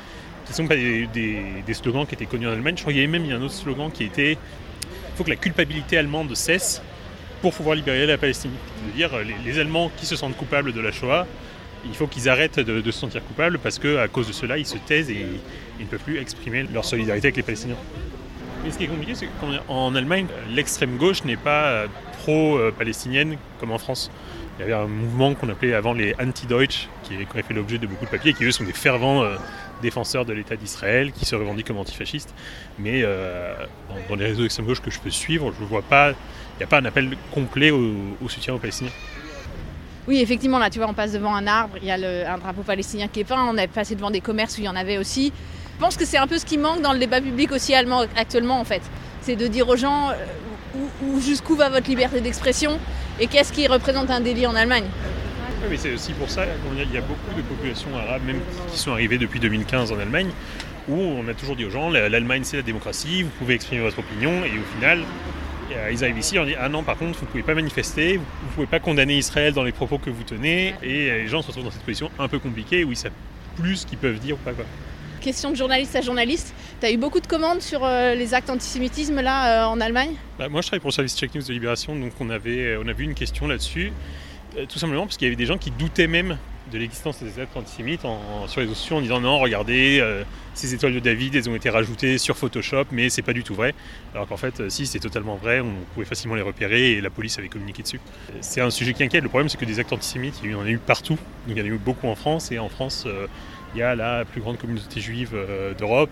qui 0.44 0.52
sont 0.52 0.66
pas 0.66 0.76
des, 0.76 1.64
slogans 1.72 2.06
qui 2.06 2.14
étaient 2.14 2.26
connus 2.26 2.48
en 2.48 2.52
Allemagne. 2.52 2.76
Je 2.76 2.82
crois 2.82 2.92
qu'il 2.92 3.02
y 3.02 3.04
avait 3.04 3.18
même 3.18 3.30
un 3.30 3.42
autre 3.42 3.54
slogan 3.54 3.90
qui 3.90 4.04
était 4.04 4.32
il 4.32 5.16
faut 5.16 5.24
que 5.24 5.30
la 5.30 5.36
culpabilité 5.36 5.96
allemande 5.96 6.34
cesse 6.34 6.82
pour 7.40 7.52
pouvoir 7.52 7.76
libérer 7.76 8.06
la 8.06 8.18
Palestine. 8.18 8.50
C'est-à-dire 8.84 9.10
les, 9.44 9.58
Allemands 9.60 9.90
qui 9.96 10.06
se 10.06 10.16
sentent 10.16 10.36
coupables 10.36 10.72
de 10.72 10.80
la 10.80 10.90
Shoah, 10.90 11.26
il 11.86 11.94
faut 11.94 12.06
qu'ils 12.06 12.28
arrêtent 12.28 12.58
de, 12.58 12.90
se 12.90 12.98
sentir 12.98 13.24
coupables 13.24 13.58
parce 13.58 13.78
qu'à 13.78 14.08
cause 14.08 14.26
de 14.26 14.32
cela, 14.32 14.58
ils 14.58 14.66
se 14.66 14.78
taisent 14.78 15.10
et 15.10 15.26
ils 15.78 15.84
ne 15.84 15.88
peuvent 15.88 16.00
plus 16.00 16.18
exprimer 16.18 16.64
leur 16.72 16.84
solidarité 16.84 17.28
avec 17.28 17.36
les 17.36 17.42
Palestiniens. 17.42 17.76
Mais 18.64 18.70
ce 18.70 18.78
qui 18.78 18.84
est 18.84 18.88
compliqué, 18.88 19.14
c'est 19.14 19.28
qu'en 19.40 19.94
Allemagne, 19.94 20.26
l'extrême 20.50 20.96
gauche 20.96 21.22
n'est 21.24 21.36
pas 21.36 21.66
euh, 21.66 21.86
pro-palestinienne 22.22 23.36
comme 23.60 23.72
en 23.72 23.78
France. 23.78 24.10
Il 24.58 24.62
y 24.62 24.64
avait 24.64 24.72
un 24.72 24.86
mouvement 24.86 25.34
qu'on 25.34 25.48
appelait 25.48 25.74
avant 25.74 25.92
les 25.92 26.14
anti-Deutsch, 26.20 26.88
qui 27.02 27.14
a 27.14 27.42
fait 27.42 27.54
l'objet 27.54 27.78
de 27.78 27.86
beaucoup 27.86 28.06
de 28.06 28.10
papiers, 28.10 28.32
qui 28.32 28.44
eux 28.44 28.52
sont 28.52 28.64
des 28.64 28.72
fervents 28.72 29.22
euh, 29.22 29.36
défenseurs 29.82 30.24
de 30.24 30.32
l'État 30.32 30.56
d'Israël, 30.56 31.12
qui 31.12 31.24
se 31.24 31.34
revendiquent 31.34 31.66
comme 31.66 31.78
antifascistes. 31.78 32.34
Mais 32.78 33.02
euh, 33.02 33.54
dans, 34.08 34.16
les 34.16 34.26
réseaux 34.26 34.42
d'extrême 34.42 34.66
gauche 34.66 34.80
que 34.80 34.90
je 34.90 35.00
peux 35.00 35.10
suivre, 35.10 35.52
je 35.56 35.62
ne 35.62 35.68
vois 35.68 35.82
pas, 35.82 36.10
il 36.10 36.58
n'y 36.58 36.64
a 36.64 36.66
pas 36.66 36.78
un 36.78 36.84
appel 36.84 37.16
complet 37.32 37.70
au, 37.70 38.28
soutien 38.28 38.54
aux 38.54 38.58
Palestiniens. 38.58 38.92
Oui, 40.06 40.20
effectivement, 40.20 40.58
là, 40.58 40.68
tu 40.68 40.78
vois, 40.78 40.88
on 40.88 40.94
passe 40.94 41.12
devant 41.12 41.34
un 41.34 41.46
arbre, 41.46 41.76
il 41.80 41.88
y 41.88 41.90
a 41.90 42.34
un 42.34 42.38
drapeau 42.38 42.62
palestinien 42.62 43.08
qui 43.08 43.20
est 43.20 43.24
peint, 43.24 43.46
on 43.48 43.56
est 43.56 43.66
passé 43.68 43.94
devant 43.94 44.10
des 44.10 44.20
commerces 44.20 44.58
où 44.58 44.60
il 44.60 44.64
y 44.64 44.68
en 44.68 44.76
avait 44.76 44.98
aussi. 44.98 45.32
Je 45.74 45.80
pense 45.80 45.96
que 45.96 46.04
c'est 46.04 46.18
un 46.18 46.26
peu 46.26 46.38
ce 46.38 46.44
qui 46.44 46.58
manque 46.58 46.82
dans 46.82 46.92
le 46.92 46.98
débat 46.98 47.20
public 47.20 47.50
aussi 47.52 47.74
allemand 47.74 48.04
actuellement 48.16 48.60
en 48.60 48.64
fait. 48.64 48.82
C'est 49.22 49.34
de 49.34 49.46
dire 49.46 49.68
aux 49.68 49.76
gens 49.76 50.10
euh, 50.10 50.14
où, 51.02 51.20
jusqu'où 51.20 51.56
va 51.56 51.68
votre 51.68 51.88
liberté 51.88 52.20
d'expression 52.20 52.78
et 53.18 53.26
qu'est-ce 53.26 53.52
qui 53.52 53.66
représente 53.66 54.10
un 54.10 54.20
délit 54.20 54.46
en 54.46 54.54
Allemagne. 54.54 54.84
Oui, 55.64 55.70
mais 55.70 55.76
c'est 55.78 55.94
aussi 55.94 56.12
pour 56.12 56.28
ça 56.28 56.44
qu'il 56.44 56.92
y 56.92 56.98
a 56.98 57.00
beaucoup 57.00 57.34
de 57.34 57.40
populations 57.40 57.88
arabes, 57.96 58.22
même 58.26 58.40
qui 58.70 58.78
sont 58.78 58.92
arrivées 58.92 59.16
depuis 59.16 59.40
2015 59.40 59.92
en 59.92 59.98
Allemagne, 59.98 60.28
où 60.88 60.94
on 60.94 61.26
a 61.26 61.32
toujours 61.32 61.56
dit 61.56 61.64
aux 61.64 61.70
gens 61.70 61.88
l'Allemagne 61.88 62.42
c'est 62.44 62.58
la 62.58 62.62
démocratie, 62.62 63.22
vous 63.22 63.30
pouvez 63.38 63.54
exprimer 63.54 63.80
votre 63.80 64.00
opinion, 64.00 64.44
et 64.44 64.58
au 64.58 64.76
final, 64.76 65.00
ils 65.90 66.04
arrivent 66.04 66.18
ici, 66.18 66.38
on 66.38 66.44
dit 66.44 66.54
ah 66.60 66.68
non 66.68 66.82
par 66.82 66.98
contre 66.98 67.18
vous 67.18 67.24
ne 67.24 67.30
pouvez 67.30 67.42
pas 67.42 67.54
manifester, 67.54 68.18
vous 68.18 68.24
ne 68.48 68.54
pouvez 68.54 68.66
pas 68.66 68.78
condamner 68.78 69.16
Israël 69.16 69.54
dans 69.54 69.64
les 69.64 69.72
propos 69.72 69.96
que 69.96 70.10
vous 70.10 70.22
tenez, 70.22 70.74
et 70.82 71.10
les 71.10 71.28
gens 71.28 71.40
se 71.40 71.46
retrouvent 71.46 71.64
dans 71.64 71.70
cette 71.70 71.82
position 71.82 72.10
un 72.18 72.28
peu 72.28 72.38
compliquée 72.38 72.84
où 72.84 72.92
ils 72.92 72.96
savent 72.96 73.12
plus 73.56 73.76
ce 73.76 73.86
qu'ils 73.86 73.98
peuvent 73.98 74.18
dire 74.18 74.34
ou 74.34 74.38
pas 74.44 74.52
quoi. 74.52 74.66
Question 75.22 75.50
de 75.50 75.56
journaliste 75.56 75.96
à 75.96 76.02
journaliste. 76.02 76.52
Tu 76.80 76.86
as 76.86 76.92
eu 76.92 76.98
beaucoup 76.98 77.20
de 77.20 77.26
commandes 77.26 77.62
sur 77.62 77.82
euh, 77.82 78.14
les 78.14 78.34
actes 78.34 78.50
antisémitisme 78.50 79.22
là 79.22 79.64
euh, 79.64 79.72
en 79.72 79.80
Allemagne? 79.80 80.16
Bah, 80.38 80.50
Moi 80.50 80.60
je 80.60 80.66
travaille 80.66 80.80
pour 80.80 80.90
le 80.90 80.94
service 80.94 81.16
Check 81.16 81.34
News 81.34 81.42
de 81.42 81.52
Libération, 81.54 81.96
donc 81.96 82.12
on 82.20 82.28
avait, 82.28 82.76
on 82.76 82.86
a 82.86 82.92
vu 82.92 83.04
une 83.04 83.14
question 83.14 83.46
là-dessus, 83.46 83.86
euh, 83.86 83.90
tout 84.68 84.78
simplement 84.78 85.04
parce 85.04 85.16
qu'il 85.16 85.26
y 85.26 85.28
avait 85.28 85.36
des 85.36 85.46
gens 85.46 85.58
qui 85.58 85.70
doutaient 85.70 86.06
même 86.06 86.38
de 86.72 86.78
l'existence 86.78 87.22
des 87.22 87.40
actes 87.40 87.56
antisémites 87.56 88.00
sur 88.00 88.60
les 88.60 88.66
réseaux 88.66 88.74
sociaux 88.74 88.96
en 88.96 89.00
disant 89.02 89.20
non 89.20 89.38
regardez 89.38 90.02
ces 90.54 90.72
étoiles 90.74 90.94
de 90.94 91.00
David 91.00 91.36
elles 91.36 91.50
ont 91.50 91.54
été 91.54 91.68
rajoutées 91.68 92.16
sur 92.16 92.38
Photoshop 92.38 92.86
mais 92.90 93.10
c'est 93.10 93.22
pas 93.22 93.34
du 93.34 93.44
tout 93.44 93.54
vrai. 93.54 93.74
Alors 94.14 94.26
qu'en 94.26 94.38
fait 94.38 94.70
si 94.70 94.86
c'est 94.86 94.98
totalement 94.98 95.36
vrai 95.36 95.60
on 95.60 95.74
pouvait 95.92 96.06
facilement 96.06 96.34
les 96.36 96.42
repérer 96.42 96.92
et 96.92 97.00
la 97.00 97.10
police 97.10 97.38
avait 97.38 97.48
communiqué 97.48 97.82
dessus. 97.82 98.00
C'est 98.40 98.62
un 98.62 98.70
sujet 98.70 98.94
qui 98.94 99.02
inquiète. 99.02 99.22
Le 99.22 99.28
problème 99.28 99.48
c'est 99.48 99.58
que 99.58 99.66
des 99.66 99.78
actes 99.78 99.92
antisémites 99.92 100.40
il 100.42 100.52
y 100.52 100.54
en 100.54 100.62
a 100.62 100.70
eu 100.70 100.78
partout. 100.78 101.18
Il 101.48 101.58
y 101.58 101.60
en 101.60 101.64
a 101.64 101.68
eu 101.68 101.78
beaucoup 101.78 102.08
en 102.08 102.14
France 102.14 102.50
et 102.50 102.58
en 102.58 102.70
France 102.70 103.06
il 103.74 103.80
y 103.80 103.82
a 103.82 103.94
la 103.94 104.24
plus 104.24 104.40
grande 104.40 104.58
communauté 104.58 105.00
juive 105.00 105.32
euh, 105.34 105.74
d'Europe. 105.74 106.10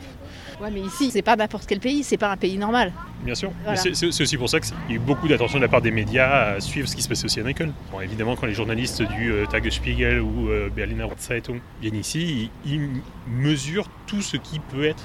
Ouais, 0.61 0.71
mais 0.71 0.81
ici, 0.81 1.11
c'est 1.11 1.23
pas 1.23 1.37
n'importe 1.37 1.67
quel 1.67 1.81
pays, 1.81 2.03
c'est 2.03 2.17
pas 2.17 2.31
un 2.31 2.37
pays 2.37 2.59
normal. 2.59 2.93
Bien 3.25 3.35
sûr. 3.35 3.53
C'est 3.75 4.05
aussi 4.05 4.37
pour 4.37 4.49
ça 4.49 4.61
qu'il 4.61 4.75
y 4.89 4.93
a 4.93 4.95
eu 4.97 4.99
beaucoup 4.99 5.29
d'attention 5.29 5.59
de 5.59 5.63
la 5.63 5.69
part 5.69 5.81
des 5.81 5.91
médias 5.91 6.55
à 6.55 6.61
suivre 6.61 6.89
ce 6.89 6.97
qui 6.97 7.03
se 7.03 7.09
passait 7.09 7.25
aussi 7.25 7.41
à 7.41 7.43
Neukölln. 7.43 7.73
évidemment, 8.03 8.37
quand 8.37 8.47
les 8.47 8.55
journalistes 8.55 9.03
du 9.03 9.33
euh, 9.33 9.47
Tagesspiegel 9.47 10.21
ou 10.21 10.49
euh, 10.49 10.69
Berliner 10.75 11.07
Zeitung 11.19 11.61
viennent 11.81 11.97
ici, 11.97 12.51
ils, 12.67 12.91
mesurent 13.29 13.89
tout 14.07 14.23
ce 14.23 14.37
qui 14.37 14.59
peut 14.59 14.85
être 14.85 15.05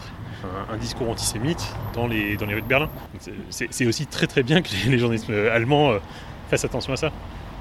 un, 0.69 0.77
discours 0.77 1.09
antisémite 1.09 1.73
dans 1.93 2.07
les, 2.07 2.35
dans 2.37 2.45
les 2.45 2.55
rues 2.55 2.61
de 2.61 2.67
Berlin. 2.67 2.89
C'est 3.49 3.85
aussi 3.85 4.05
très 4.07 4.27
très 4.27 4.43
bien 4.43 4.61
que 4.61 4.69
les, 4.87 4.97
journalistes 4.97 5.29
allemands 5.29 5.93
fassent 6.49 6.65
attention 6.65 6.93
à 6.93 6.97
ça. 6.97 7.11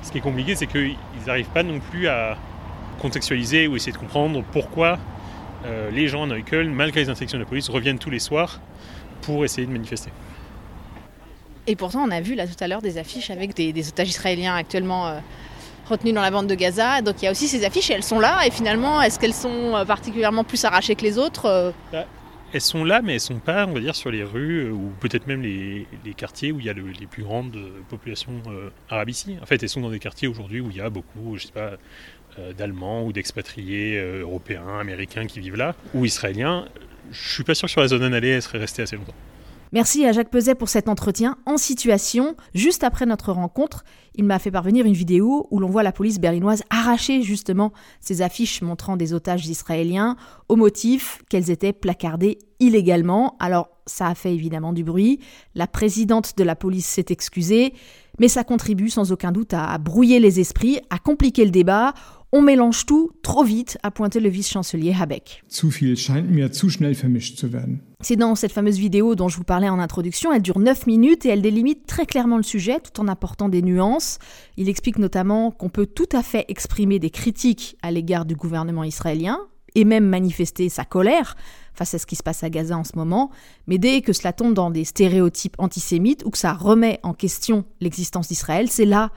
Ce 0.02 0.10
qui 0.10 0.18
est 0.18 0.22
compliqué, 0.22 0.54
c'est 0.54 0.66
qu'ils 0.66 0.96
n'arrivent 1.26 1.48
pas 1.48 1.62
non 1.62 1.80
plus 1.80 2.08
à, 2.08 2.36
contextualiser 3.00 3.66
ou 3.66 3.76
essayer 3.76 3.92
de 3.92 3.98
comprendre 3.98 4.42
pourquoi 4.52 4.98
euh, 5.64 5.90
les 5.90 6.08
gens 6.08 6.24
à 6.24 6.26
Neukölln, 6.26 6.72
malgré 6.72 7.00
les 7.00 7.08
interdictions 7.08 7.38
de 7.38 7.44
la 7.44 7.48
police, 7.48 7.68
reviennent 7.68 7.98
tous 7.98 8.10
les 8.10 8.18
soirs 8.18 8.60
pour 9.22 9.44
essayer 9.44 9.66
de 9.66 9.72
manifester. 9.72 10.10
Et 11.66 11.74
pourtant, 11.74 12.04
on 12.06 12.10
a 12.10 12.20
vu 12.20 12.34
là 12.34 12.46
tout 12.46 12.54
à 12.60 12.68
l'heure 12.68 12.82
des 12.82 12.98
affiches 12.98 13.30
avec 13.30 13.54
des, 13.54 13.88
otages 13.88 14.08
israéliens 14.08 14.54
actuellement 14.54 15.08
euh, 15.08 15.18
retenus 15.88 16.14
dans 16.14 16.22
la 16.22 16.30
bande 16.30 16.46
de 16.46 16.54
Gaza. 16.54 17.02
Donc 17.02 17.16
il 17.20 17.24
y 17.24 17.28
a 17.28 17.30
aussi 17.32 17.48
ces 17.48 17.64
affiches 17.64 17.90
et 17.90 17.94
elles 17.94 18.04
sont 18.04 18.20
là. 18.20 18.46
Et 18.46 18.50
finalement, 18.50 19.02
est-ce 19.02 19.18
qu'elles 19.18 19.34
sont 19.34 19.74
euh, 19.74 19.84
particulièrement 19.84 20.44
plus 20.44 20.64
arrachées 20.64 20.94
que 20.94 21.02
les 21.02 21.18
autres 21.18 21.72
bah, 21.92 22.06
Elles 22.56 22.62
sont 22.62 22.84
là, 22.84 23.02
mais 23.02 23.14
elles 23.14 23.20
sont 23.20 23.38
pas, 23.38 23.66
on 23.66 23.72
va 23.72 23.80
dire, 23.80 23.94
sur 23.94 24.10
les 24.10 24.24
rues 24.24 24.70
ou 24.70 24.90
peut-être 25.00 25.26
même 25.26 25.42
les, 25.42 25.86
quartiers 26.16 26.52
où 26.52 26.60
il 26.60 26.66
y 26.66 26.70
a 26.70 26.72
les 26.72 27.06
plus 27.06 27.22
grandes 27.22 27.58
populations 27.88 28.42
arabes 28.88 29.10
ici. 29.10 29.36
En 29.42 29.46
fait, 29.46 29.62
elles 29.62 29.68
sont 29.68 29.82
dans 29.82 29.90
des 29.90 29.98
quartiers 29.98 30.26
aujourd'hui 30.26 30.60
où 30.60 30.70
il 30.70 30.76
y 30.76 30.80
a 30.80 30.88
beaucoup, 30.88 31.36
je 31.36 31.46
sais 31.46 31.52
pas, 31.52 31.76
euh, 32.38 32.52
d'Allemands 32.52 33.04
ou 33.04 33.12
d'expatriés 33.14 33.98
euh, 33.98 34.20
européens, 34.20 34.78
américains 34.78 35.26
qui 35.26 35.40
vivent 35.40 35.56
là, 35.56 35.74
ou 35.94 36.04
israéliens, 36.04 36.66
je 37.10 37.30
suis 37.30 37.44
pas 37.44 37.54
sûr 37.54 37.66
que 37.66 37.72
sur 37.72 37.80
la 37.80 37.88
zone 37.88 38.02
année, 38.12 38.28
elle 38.28 38.42
serait 38.42 38.58
restée 38.58 38.82
assez 38.82 38.96
longtemps. 38.96 39.14
Merci 39.72 40.06
à 40.06 40.12
Jacques 40.12 40.30
Peset 40.30 40.54
pour 40.54 40.68
cet 40.68 40.88
entretien 40.88 41.36
en 41.44 41.56
situation. 41.56 42.36
Juste 42.54 42.84
après 42.84 43.04
notre 43.04 43.32
rencontre, 43.32 43.84
il 44.14 44.24
m'a 44.24 44.38
fait 44.38 44.52
parvenir 44.52 44.86
une 44.86 44.92
vidéo 44.92 45.48
où 45.50 45.58
l'on 45.58 45.68
voit 45.68 45.82
la 45.82 45.92
police 45.92 46.20
berlinoise 46.20 46.62
arracher 46.70 47.22
justement 47.22 47.72
ces 48.00 48.22
affiches 48.22 48.62
montrant 48.62 48.96
des 48.96 49.12
otages 49.12 49.46
israéliens 49.46 50.16
au 50.48 50.54
motif 50.54 51.20
qu'elles 51.28 51.50
étaient 51.50 51.72
placardées 51.72 52.38
illégalement. 52.60 53.36
Alors 53.40 53.68
ça 53.86 54.06
a 54.06 54.14
fait 54.14 54.32
évidemment 54.32 54.72
du 54.72 54.84
bruit. 54.84 55.18
La 55.54 55.66
présidente 55.66 56.36
de 56.36 56.44
la 56.44 56.54
police 56.54 56.86
s'est 56.86 57.06
excusée, 57.10 57.74
mais 58.18 58.28
ça 58.28 58.44
contribue 58.44 58.88
sans 58.88 59.10
aucun 59.10 59.32
doute 59.32 59.52
à 59.52 59.76
brouiller 59.78 60.20
les 60.20 60.38
esprits, 60.38 60.80
à 60.90 60.98
compliquer 60.98 61.44
le 61.44 61.50
débat. 61.50 61.92
On 62.38 62.42
mélange 62.42 62.84
tout 62.84 63.12
trop 63.22 63.44
vite, 63.44 63.78
a 63.82 63.90
pointé 63.90 64.20
le 64.20 64.28
vice-chancelier 64.28 64.94
Habeck. 65.00 65.42
C'est 68.02 68.16
dans 68.16 68.34
cette 68.34 68.52
fameuse 68.52 68.76
vidéo 68.76 69.14
dont 69.14 69.28
je 69.30 69.38
vous 69.38 69.44
parlais 69.44 69.70
en 69.70 69.78
introduction. 69.78 70.34
Elle 70.34 70.42
dure 70.42 70.58
9 70.58 70.86
minutes 70.86 71.24
et 71.24 71.30
elle 71.30 71.40
délimite 71.40 71.86
très 71.86 72.04
clairement 72.04 72.36
le 72.36 72.42
sujet 72.42 72.78
tout 72.78 73.00
en 73.00 73.08
apportant 73.08 73.48
des 73.48 73.62
nuances. 73.62 74.18
Il 74.58 74.68
explique 74.68 74.98
notamment 74.98 75.50
qu'on 75.50 75.70
peut 75.70 75.86
tout 75.86 76.10
à 76.12 76.22
fait 76.22 76.44
exprimer 76.48 76.98
des 76.98 77.08
critiques 77.08 77.78
à 77.80 77.90
l'égard 77.90 78.26
du 78.26 78.36
gouvernement 78.36 78.84
israélien 78.84 79.38
et 79.74 79.86
même 79.86 80.04
manifester 80.04 80.68
sa 80.68 80.84
colère 80.84 81.36
face 81.72 81.94
à 81.94 81.98
ce 81.98 82.04
qui 82.04 82.16
se 82.16 82.22
passe 82.22 82.44
à 82.44 82.50
Gaza 82.50 82.76
en 82.76 82.84
ce 82.84 82.96
moment, 82.96 83.30
mais 83.66 83.78
dès 83.78 84.02
que 84.02 84.12
cela 84.12 84.34
tombe 84.34 84.52
dans 84.52 84.70
des 84.70 84.84
stéréotypes 84.84 85.56
antisémites 85.56 86.22
ou 86.26 86.30
que 86.30 86.38
ça 86.38 86.52
remet 86.52 87.00
en 87.02 87.14
question 87.14 87.64
l'existence 87.80 88.28
d'Israël, 88.28 88.68
c'est 88.68 88.84
là 88.84 89.10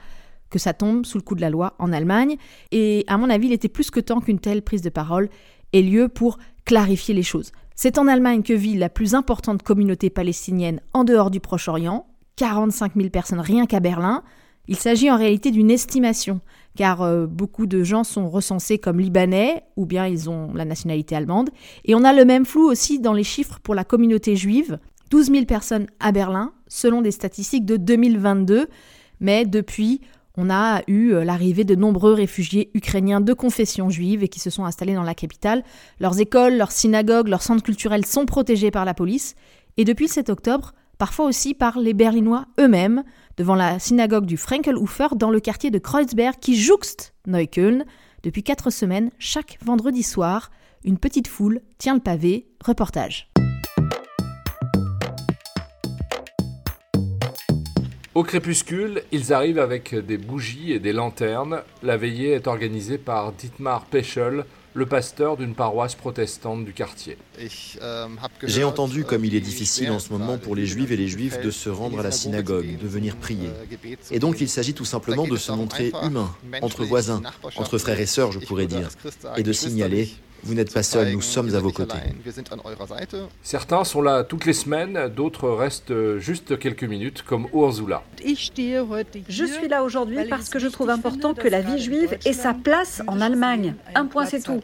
que 0.50 0.58
ça 0.58 0.74
tombe 0.74 1.06
sous 1.06 1.18
le 1.18 1.22
coup 1.22 1.34
de 1.34 1.40
la 1.40 1.50
loi 1.50 1.74
en 1.78 1.92
Allemagne. 1.92 2.36
Et 2.72 3.04
à 3.06 3.16
mon 3.16 3.30
avis, 3.30 3.48
il 3.48 3.52
était 3.52 3.68
plus 3.68 3.90
que 3.90 4.00
temps 4.00 4.20
qu'une 4.20 4.40
telle 4.40 4.62
prise 4.62 4.82
de 4.82 4.90
parole 4.90 5.28
ait 5.72 5.82
lieu 5.82 6.08
pour 6.08 6.38
clarifier 6.64 7.14
les 7.14 7.22
choses. 7.22 7.52
C'est 7.74 7.98
en 7.98 8.06
Allemagne 8.06 8.42
que 8.42 8.52
vit 8.52 8.76
la 8.76 8.90
plus 8.90 9.14
importante 9.14 9.62
communauté 9.62 10.10
palestinienne 10.10 10.80
en 10.92 11.04
dehors 11.04 11.30
du 11.30 11.40
Proche-Orient, 11.40 12.06
45 12.36 12.92
000 12.96 13.08
personnes 13.08 13.40
rien 13.40 13.66
qu'à 13.66 13.80
Berlin. 13.80 14.22
Il 14.68 14.76
s'agit 14.76 15.10
en 15.10 15.16
réalité 15.16 15.50
d'une 15.50 15.70
estimation. 15.70 16.40
car 16.76 17.02
euh, 17.02 17.26
beaucoup 17.26 17.66
de 17.66 17.82
gens 17.82 18.04
sont 18.04 18.28
recensés 18.28 18.78
comme 18.78 19.00
libanais 19.00 19.64
ou 19.76 19.86
bien 19.86 20.06
ils 20.06 20.30
ont 20.30 20.52
la 20.54 20.64
nationalité 20.64 21.16
allemande. 21.16 21.50
Et 21.84 21.94
on 21.94 22.04
a 22.04 22.12
le 22.12 22.24
même 22.24 22.44
flou 22.44 22.70
aussi 22.70 22.98
dans 22.98 23.12
les 23.12 23.24
chiffres 23.24 23.58
pour 23.62 23.74
la 23.74 23.84
communauté 23.84 24.36
juive. 24.36 24.78
12 25.10 25.30
000 25.32 25.44
personnes 25.46 25.86
à 25.98 26.12
Berlin, 26.12 26.52
selon 26.68 27.02
des 27.02 27.10
statistiques 27.10 27.66
de 27.66 27.76
2022, 27.76 28.68
mais 29.18 29.44
depuis, 29.44 30.00
on 30.36 30.50
a 30.50 30.82
eu 30.86 31.12
euh, 31.12 31.24
l'arrivée 31.24 31.64
de 31.64 31.74
nombreux 31.74 32.14
réfugiés 32.14 32.70
ukrainiens 32.74 33.20
de 33.20 33.32
confession 33.32 33.90
juive 33.90 34.22
et 34.22 34.28
qui 34.28 34.40
se 34.40 34.50
sont 34.50 34.64
installés 34.64 34.94
dans 34.94 35.02
la 35.02 35.14
capitale. 35.14 35.64
Leurs 35.98 36.20
écoles, 36.20 36.56
leurs 36.56 36.72
synagogues, 36.72 37.28
leurs 37.28 37.42
centres 37.42 37.62
culturels 37.62 38.06
sont 38.06 38.26
protégés 38.26 38.70
par 38.70 38.84
la 38.84 38.94
police. 38.94 39.34
Et 39.76 39.84
depuis 39.84 40.06
le 40.06 40.12
7 40.12 40.30
octobre, 40.30 40.72
parfois 40.98 41.26
aussi 41.26 41.54
par 41.54 41.78
les 41.78 41.94
Berlinois 41.94 42.46
eux-mêmes, 42.58 43.02
devant 43.36 43.54
la 43.54 43.78
synagogue 43.78 44.26
du 44.26 44.36
Frankelhofer 44.36 45.08
dans 45.16 45.30
le 45.30 45.40
quartier 45.40 45.70
de 45.70 45.78
Kreuzberg 45.78 46.36
qui 46.40 46.60
jouxte 46.60 47.14
Neukölln. 47.26 47.84
Depuis 48.22 48.42
quatre 48.42 48.70
semaines, 48.70 49.10
chaque 49.18 49.58
vendredi 49.62 50.02
soir, 50.02 50.50
une 50.84 50.98
petite 50.98 51.28
foule 51.28 51.60
tient 51.78 51.94
le 51.94 52.00
pavé. 52.00 52.46
Reportage. 52.64 53.29
Au 58.20 58.22
crépuscule, 58.22 59.02
ils 59.12 59.32
arrivent 59.32 59.58
avec 59.58 59.94
des 59.94 60.18
bougies 60.18 60.72
et 60.72 60.78
des 60.78 60.92
lanternes. 60.92 61.62
La 61.82 61.96
veillée 61.96 62.32
est 62.32 62.48
organisée 62.48 62.98
par 62.98 63.32
Dietmar 63.32 63.86
Peschel, 63.86 64.44
le 64.74 64.84
pasteur 64.84 65.38
d'une 65.38 65.54
paroisse 65.54 65.94
protestante 65.94 66.66
du 66.66 66.74
quartier. 66.74 67.16
J'ai 68.44 68.62
entendu 68.62 69.04
comme 69.04 69.24
il 69.24 69.34
est 69.34 69.40
difficile 69.40 69.90
en 69.90 69.98
ce 69.98 70.12
moment 70.12 70.36
pour 70.36 70.54
les 70.54 70.66
juifs 70.66 70.90
et 70.90 70.98
les 70.98 71.08
juifs 71.08 71.40
de 71.40 71.50
se 71.50 71.70
rendre 71.70 71.98
à 71.98 72.02
la 72.02 72.10
synagogue, 72.10 72.76
de 72.76 72.86
venir 72.86 73.16
prier. 73.16 73.48
Et 74.10 74.18
donc 74.18 74.42
il 74.42 74.50
s'agit 74.50 74.74
tout 74.74 74.84
simplement 74.84 75.26
de 75.26 75.38
se 75.38 75.52
montrer 75.52 75.90
humain, 76.02 76.30
entre 76.60 76.84
voisins, 76.84 77.22
entre 77.56 77.78
frères 77.78 78.00
et 78.00 78.04
sœurs, 78.04 78.32
je 78.32 78.38
pourrais 78.38 78.66
dire, 78.66 78.90
et 79.38 79.42
de 79.42 79.52
signaler 79.54 80.10
vous 80.42 80.54
n'êtes 80.54 80.72
pas 80.72 80.82
seul, 80.82 81.12
nous 81.12 81.20
sommes 81.20 81.54
à 81.54 81.60
vos 81.60 81.70
côtés. 81.70 81.98
Certains 83.42 83.84
sont 83.84 84.02
là 84.02 84.24
toutes 84.24 84.46
les 84.46 84.52
semaines, 84.52 85.08
d'autres 85.08 85.48
restent 85.50 86.18
juste 86.18 86.58
quelques 86.58 86.84
minutes, 86.84 87.22
comme 87.22 87.46
Ursula. 87.54 88.02
Je 88.24 89.44
suis 89.44 89.68
là 89.68 89.82
aujourd'hui 89.82 90.28
parce 90.28 90.48
que 90.48 90.58
je 90.58 90.68
trouve 90.68 90.90
important 90.90 91.34
que 91.34 91.48
la 91.48 91.60
vie 91.60 91.80
juive 91.80 92.16
ait 92.24 92.32
sa 92.32 92.54
place 92.54 93.02
en 93.06 93.20
Allemagne. 93.20 93.74
Un 93.94 94.06
point, 94.06 94.26
c'est 94.26 94.42
tout. 94.42 94.62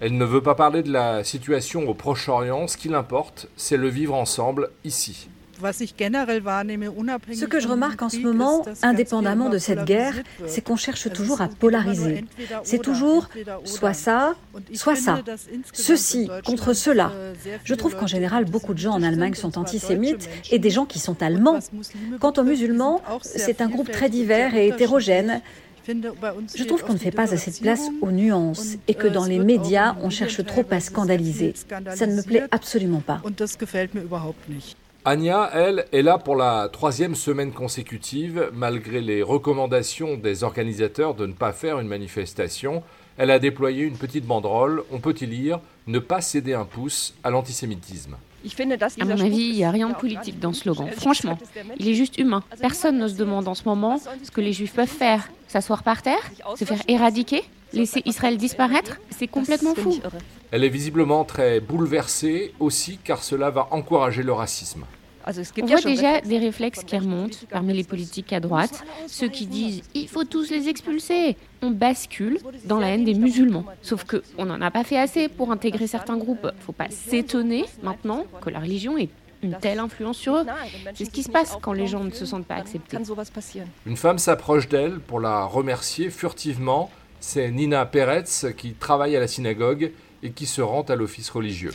Elle 0.00 0.16
ne 0.16 0.24
veut 0.24 0.42
pas 0.42 0.54
parler 0.54 0.84
de 0.84 0.92
la 0.92 1.24
situation 1.24 1.88
au 1.88 1.94
Proche-Orient, 1.94 2.68
ce 2.68 2.76
qui 2.76 2.88
l'importe, 2.88 3.48
c'est 3.56 3.76
le 3.76 3.88
vivre 3.88 4.14
ensemble 4.14 4.70
ici. 4.84 5.28
Ce 5.60 7.44
que 7.44 7.60
je 7.60 7.68
remarque 7.68 8.02
en 8.02 8.08
ce 8.08 8.18
moment, 8.18 8.64
indépendamment 8.82 9.48
de 9.48 9.58
cette 9.58 9.84
guerre, 9.84 10.14
c'est 10.46 10.60
qu'on 10.60 10.76
cherche 10.76 11.10
toujours 11.12 11.40
à 11.40 11.48
polariser. 11.48 12.24
C'est 12.62 12.80
toujours 12.80 13.28
soit 13.64 13.94
ça, 13.94 14.34
soit 14.74 14.96
ça. 14.96 15.20
Ceci 15.72 16.28
contre 16.44 16.72
cela. 16.72 17.12
Je 17.64 17.74
trouve 17.74 17.96
qu'en 17.96 18.06
général, 18.06 18.44
beaucoup 18.44 18.74
de 18.74 18.78
gens 18.78 18.92
en 18.92 19.02
Allemagne 19.02 19.34
sont 19.34 19.58
antisémites 19.58 20.28
et 20.50 20.58
des 20.58 20.70
gens 20.70 20.86
qui 20.86 20.98
sont 20.98 21.22
allemands. 21.22 21.58
Quant 22.20 22.32
aux 22.36 22.44
musulmans, 22.44 23.02
c'est 23.22 23.60
un 23.60 23.68
groupe 23.68 23.90
très 23.90 24.08
divers 24.08 24.54
et 24.54 24.68
hétérogène. 24.68 25.40
Je 25.88 26.64
trouve 26.64 26.82
qu'on 26.84 26.92
ne 26.92 26.98
fait 26.98 27.10
pas 27.10 27.32
assez 27.32 27.50
de 27.50 27.56
place 27.56 27.88
aux 28.02 28.10
nuances 28.10 28.76
et 28.88 28.94
que 28.94 29.06
dans 29.06 29.24
les 29.24 29.38
médias, 29.38 29.96
on 30.02 30.10
cherche 30.10 30.44
trop 30.44 30.64
à 30.70 30.80
scandaliser. 30.80 31.54
Ça 31.94 32.06
ne 32.06 32.14
me 32.14 32.22
plaît 32.22 32.44
absolument 32.50 33.00
pas. 33.00 33.22
Anya, 35.04 35.48
elle, 35.54 35.86
est 35.92 36.02
là 36.02 36.18
pour 36.18 36.36
la 36.36 36.68
troisième 36.70 37.14
semaine 37.14 37.52
consécutive, 37.52 38.50
malgré 38.52 39.00
les 39.00 39.22
recommandations 39.22 40.16
des 40.16 40.44
organisateurs 40.44 41.14
de 41.14 41.26
ne 41.26 41.32
pas 41.32 41.52
faire 41.52 41.78
une 41.78 41.88
manifestation. 41.88 42.82
Elle 43.16 43.30
a 43.30 43.38
déployé 43.38 43.84
une 43.84 43.96
petite 43.96 44.26
banderole, 44.26 44.82
on 44.90 44.98
peut 44.98 45.14
y 45.20 45.26
lire 45.26 45.60
Ne 45.86 45.98
pas 45.98 46.20
céder 46.20 46.54
un 46.54 46.64
pouce 46.64 47.14
à 47.24 47.30
l'antisémitisme. 47.30 48.16
À 49.00 49.04
mon 49.04 49.20
avis, 49.20 49.48
il 49.48 49.54
n'y 49.54 49.64
a 49.64 49.70
rien 49.70 49.88
de 49.88 49.94
politique 49.94 50.38
dans 50.38 50.52
ce 50.52 50.62
slogan. 50.62 50.88
Franchement, 50.96 51.38
il 51.78 51.88
est 51.88 51.94
juste 51.94 52.18
humain. 52.18 52.42
Personne 52.60 52.98
ne 52.98 53.08
se 53.08 53.14
demande 53.14 53.48
en 53.48 53.54
ce 53.54 53.64
moment 53.64 53.98
ce 54.22 54.30
que 54.30 54.40
les 54.40 54.52
juifs 54.52 54.74
peuvent 54.74 54.86
faire. 54.86 55.28
S'asseoir 55.48 55.82
par 55.82 56.02
terre 56.02 56.30
Se 56.56 56.64
faire 56.64 56.82
éradiquer 56.88 57.42
Laisser 57.72 58.02
Israël 58.04 58.36
disparaître 58.36 58.98
C'est 59.10 59.26
complètement 59.26 59.74
fou. 59.74 60.00
Elle 60.50 60.64
est 60.64 60.70
visiblement 60.70 61.24
très 61.24 61.60
bouleversée 61.60 62.54
aussi 62.58 62.98
car 63.04 63.22
cela 63.22 63.50
va 63.50 63.68
encourager 63.70 64.22
le 64.22 64.32
racisme. 64.32 64.84
On 65.26 65.66
voit 65.66 65.80
déjà 65.82 66.22
des 66.22 66.38
réflexes 66.38 66.84
qui 66.84 66.96
remontent 66.96 67.36
parmi 67.50 67.74
les 67.74 67.84
politiques 67.84 68.32
à 68.32 68.40
droite, 68.40 68.82
ceux 69.08 69.28
qui 69.28 69.46
disent 69.46 69.82
il 69.92 70.08
faut 70.08 70.24
tous 70.24 70.48
les 70.50 70.70
expulser. 70.70 71.36
On 71.60 71.70
bascule 71.70 72.38
dans 72.64 72.78
la 72.78 72.88
haine 72.88 73.04
des 73.04 73.12
musulmans. 73.12 73.66
Sauf 73.82 74.04
qu'on 74.04 74.46
n'en 74.46 74.62
a 74.62 74.70
pas 74.70 74.84
fait 74.84 74.98
assez 74.98 75.28
pour 75.28 75.52
intégrer 75.52 75.86
certains 75.86 76.16
groupes. 76.16 76.38
Il 76.44 76.56
ne 76.56 76.62
faut 76.62 76.72
pas 76.72 76.88
s'étonner 76.88 77.66
maintenant 77.82 78.24
que 78.40 78.48
la 78.48 78.60
religion 78.60 78.96
ait 78.96 79.10
une 79.42 79.58
telle 79.58 79.80
influence 79.80 80.16
sur 80.16 80.34
eux. 80.34 80.46
C'est 80.94 81.04
ce 81.04 81.10
qui 81.10 81.22
se 81.22 81.30
passe 81.30 81.58
quand 81.60 81.74
les 81.74 81.86
gens 81.86 82.04
ne 82.04 82.10
se 82.10 82.24
sentent 82.24 82.46
pas 82.46 82.56
acceptés. 82.56 82.96
Une 83.84 83.96
femme 83.96 84.18
s'approche 84.18 84.66
d'elle 84.68 84.98
pour 84.98 85.20
la 85.20 85.44
remercier 85.44 86.08
furtivement. 86.08 86.90
C'est 87.20 87.50
Nina 87.50 87.84
Peretz 87.84 88.46
qui 88.56 88.72
travaille 88.72 89.14
à 89.14 89.20
la 89.20 89.28
synagogue 89.28 89.92
et 90.22 90.30
qui 90.30 90.46
se 90.46 90.60
rend 90.60 90.82
à 90.82 90.96
l'office 90.96 91.30
religieux. 91.30 91.72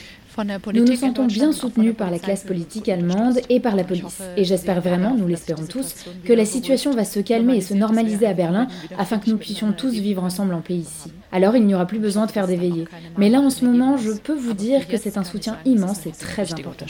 Nous 0.73 0.85
nous 0.85 0.95
sentons 0.95 1.25
bien 1.25 1.51
soutenus 1.51 1.95
par 1.95 2.09
la 2.09 2.17
classe 2.17 2.43
politique 2.43 2.89
allemande 2.89 3.39
et 3.49 3.59
par 3.59 3.75
la 3.75 3.83
police. 3.83 4.21
Et 4.35 4.43
j'espère 4.43 4.81
vraiment, 4.81 5.15
nous 5.15 5.27
l'espérons 5.27 5.65
tous, 5.65 6.05
que 6.25 6.33
la 6.33 6.45
situation 6.45 6.91
va 6.91 7.05
se 7.05 7.19
calmer 7.19 7.57
et 7.57 7.61
se 7.61 7.73
normaliser 7.73 8.25
à 8.25 8.33
Berlin 8.33 8.67
afin 8.97 9.19
que 9.19 9.29
nous 9.29 9.37
puissions 9.37 9.73
tous 9.73 9.93
vivre 9.93 10.23
ensemble 10.23 10.53
en 10.53 10.61
paix 10.61 10.75
ici. 10.75 11.11
Alors 11.31 11.55
il 11.55 11.65
n'y 11.65 11.75
aura 11.75 11.85
plus 11.85 11.99
besoin 11.99 12.25
de 12.25 12.31
faire 12.31 12.47
des 12.47 12.57
veillées. 12.57 12.87
Mais 13.17 13.29
là 13.29 13.39
en 13.39 13.49
ce 13.49 13.63
moment, 13.63 13.97
je 13.97 14.11
peux 14.11 14.35
vous 14.35 14.53
dire 14.53 14.87
que 14.87 14.97
c'est 14.97 15.17
un 15.17 15.23
soutien 15.23 15.57
immense 15.65 16.05
et 16.07 16.11
très 16.11 16.51
important. 16.51 16.85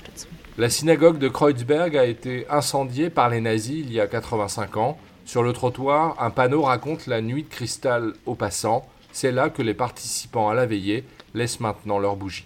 La 0.57 0.69
synagogue 0.69 1.17
de 1.17 1.27
Kreuzberg 1.27 1.97
a 1.97 2.05
été 2.05 2.45
incendiée 2.49 3.09
par 3.09 3.29
les 3.29 3.41
nazis 3.41 3.83
il 3.85 3.91
y 3.91 3.99
a 3.99 4.07
85 4.07 4.77
ans. 4.77 4.97
Sur 5.25 5.43
le 5.43 5.51
trottoir, 5.51 6.15
un 6.21 6.29
panneau 6.29 6.61
raconte 6.61 7.07
la 7.07 7.21
nuit 7.21 7.43
de 7.43 7.49
cristal 7.49 8.13
aux 8.25 8.35
passants. 8.35 8.85
C'est 9.11 9.31
là 9.31 9.49
que 9.49 9.61
les 9.61 9.73
participants 9.73 10.49
à 10.49 10.53
la 10.53 10.65
veillée 10.65 11.05
laissent 11.33 11.59
maintenant 11.59 11.99
leurs 11.99 12.15
bougies. 12.15 12.45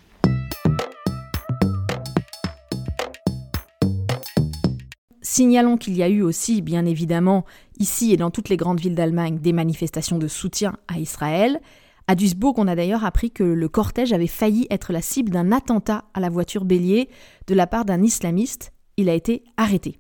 Signalons 5.22 5.78
qu'il 5.78 5.96
y 5.96 6.02
a 6.02 6.10
eu 6.10 6.22
aussi, 6.22 6.62
bien 6.62 6.86
évidemment, 6.86 7.46
ici 7.78 8.12
et 8.12 8.18
dans 8.18 8.32
toutes 8.32 8.50
les 8.50 8.58
grandes 8.58 8.80
villes 8.80 8.96
d'Allemagne, 8.96 9.38
des 9.38 9.54
manifestations 9.54 10.18
de 10.18 10.28
soutien 10.28 10.78
à 10.88 11.00
Israël. 11.00 11.60
À 12.08 12.16
Duisbourg, 12.16 12.56
on 12.58 12.68
a 12.68 12.76
d'ailleurs 12.76 13.06
appris 13.06 13.30
que 13.30 13.44
le 13.44 13.70
cortège 13.70 14.14
avait 14.14 14.26
failli 14.26 14.66
être 14.72 14.94
la 14.94 15.02
cible 15.02 15.30
d'un 15.30 15.52
attentat 15.52 16.06
à 16.14 16.22
la 16.22 16.30
voiture 16.30 16.66
bélier 16.66 17.10
de 17.46 17.54
la 17.54 17.68
part 17.68 17.86
d'un 17.86 18.02
islamiste. 18.02 18.72
Il 18.96 19.10
a 19.10 19.14
été 19.14 19.44
arrêté. 19.58 20.00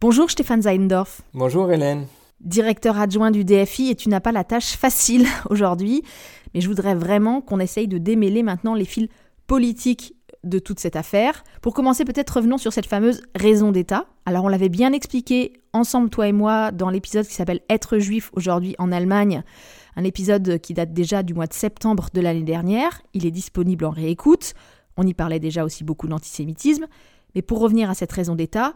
Bonjour 0.00 0.30
Stéphane 0.30 0.62
Zeindorf. 0.62 1.22
Bonjour 1.34 1.70
Hélène. 1.70 2.06
Directeur 2.44 2.98
adjoint 2.98 3.30
du 3.30 3.44
DFI 3.44 3.90
et 3.90 3.94
tu 3.94 4.08
n'as 4.10 4.20
pas 4.20 4.32
la 4.32 4.44
tâche 4.44 4.76
facile 4.76 5.26
aujourd'hui, 5.50 6.02
mais 6.52 6.60
je 6.60 6.68
voudrais 6.68 6.94
vraiment 6.94 7.40
qu'on 7.40 7.58
essaye 7.58 7.88
de 7.88 7.98
démêler 7.98 8.42
maintenant 8.42 8.74
les 8.74 8.84
fils 8.84 9.08
politiques 9.46 10.14
de 10.44 10.58
toute 10.58 10.78
cette 10.78 10.96
affaire. 10.96 11.42
Pour 11.62 11.72
commencer, 11.72 12.04
peut-être 12.04 12.36
revenons 12.36 12.58
sur 12.58 12.72
cette 12.72 12.86
fameuse 12.86 13.22
raison 13.34 13.72
d'État. 13.72 14.06
Alors 14.26 14.44
on 14.44 14.48
l'avait 14.48 14.68
bien 14.68 14.92
expliqué 14.92 15.54
ensemble, 15.72 16.10
toi 16.10 16.28
et 16.28 16.32
moi, 16.32 16.70
dans 16.70 16.90
l'épisode 16.90 17.26
qui 17.26 17.34
s'appelle 17.34 17.60
Être 17.70 17.98
juif 17.98 18.30
aujourd'hui 18.34 18.74
en 18.78 18.92
Allemagne, 18.92 19.42
un 19.96 20.04
épisode 20.04 20.58
qui 20.58 20.74
date 20.74 20.92
déjà 20.92 21.22
du 21.22 21.32
mois 21.32 21.46
de 21.46 21.54
septembre 21.54 22.08
de 22.12 22.20
l'année 22.20 22.42
dernière. 22.42 23.02
Il 23.14 23.24
est 23.24 23.30
disponible 23.30 23.86
en 23.86 23.90
réécoute. 23.90 24.52
On 24.96 25.06
y 25.06 25.14
parlait 25.14 25.40
déjà 25.40 25.64
aussi 25.64 25.82
beaucoup 25.82 26.08
d'antisémitisme. 26.08 26.86
Mais 27.34 27.42
pour 27.42 27.60
revenir 27.60 27.90
à 27.90 27.94
cette 27.94 28.12
raison 28.12 28.34
d'État, 28.34 28.74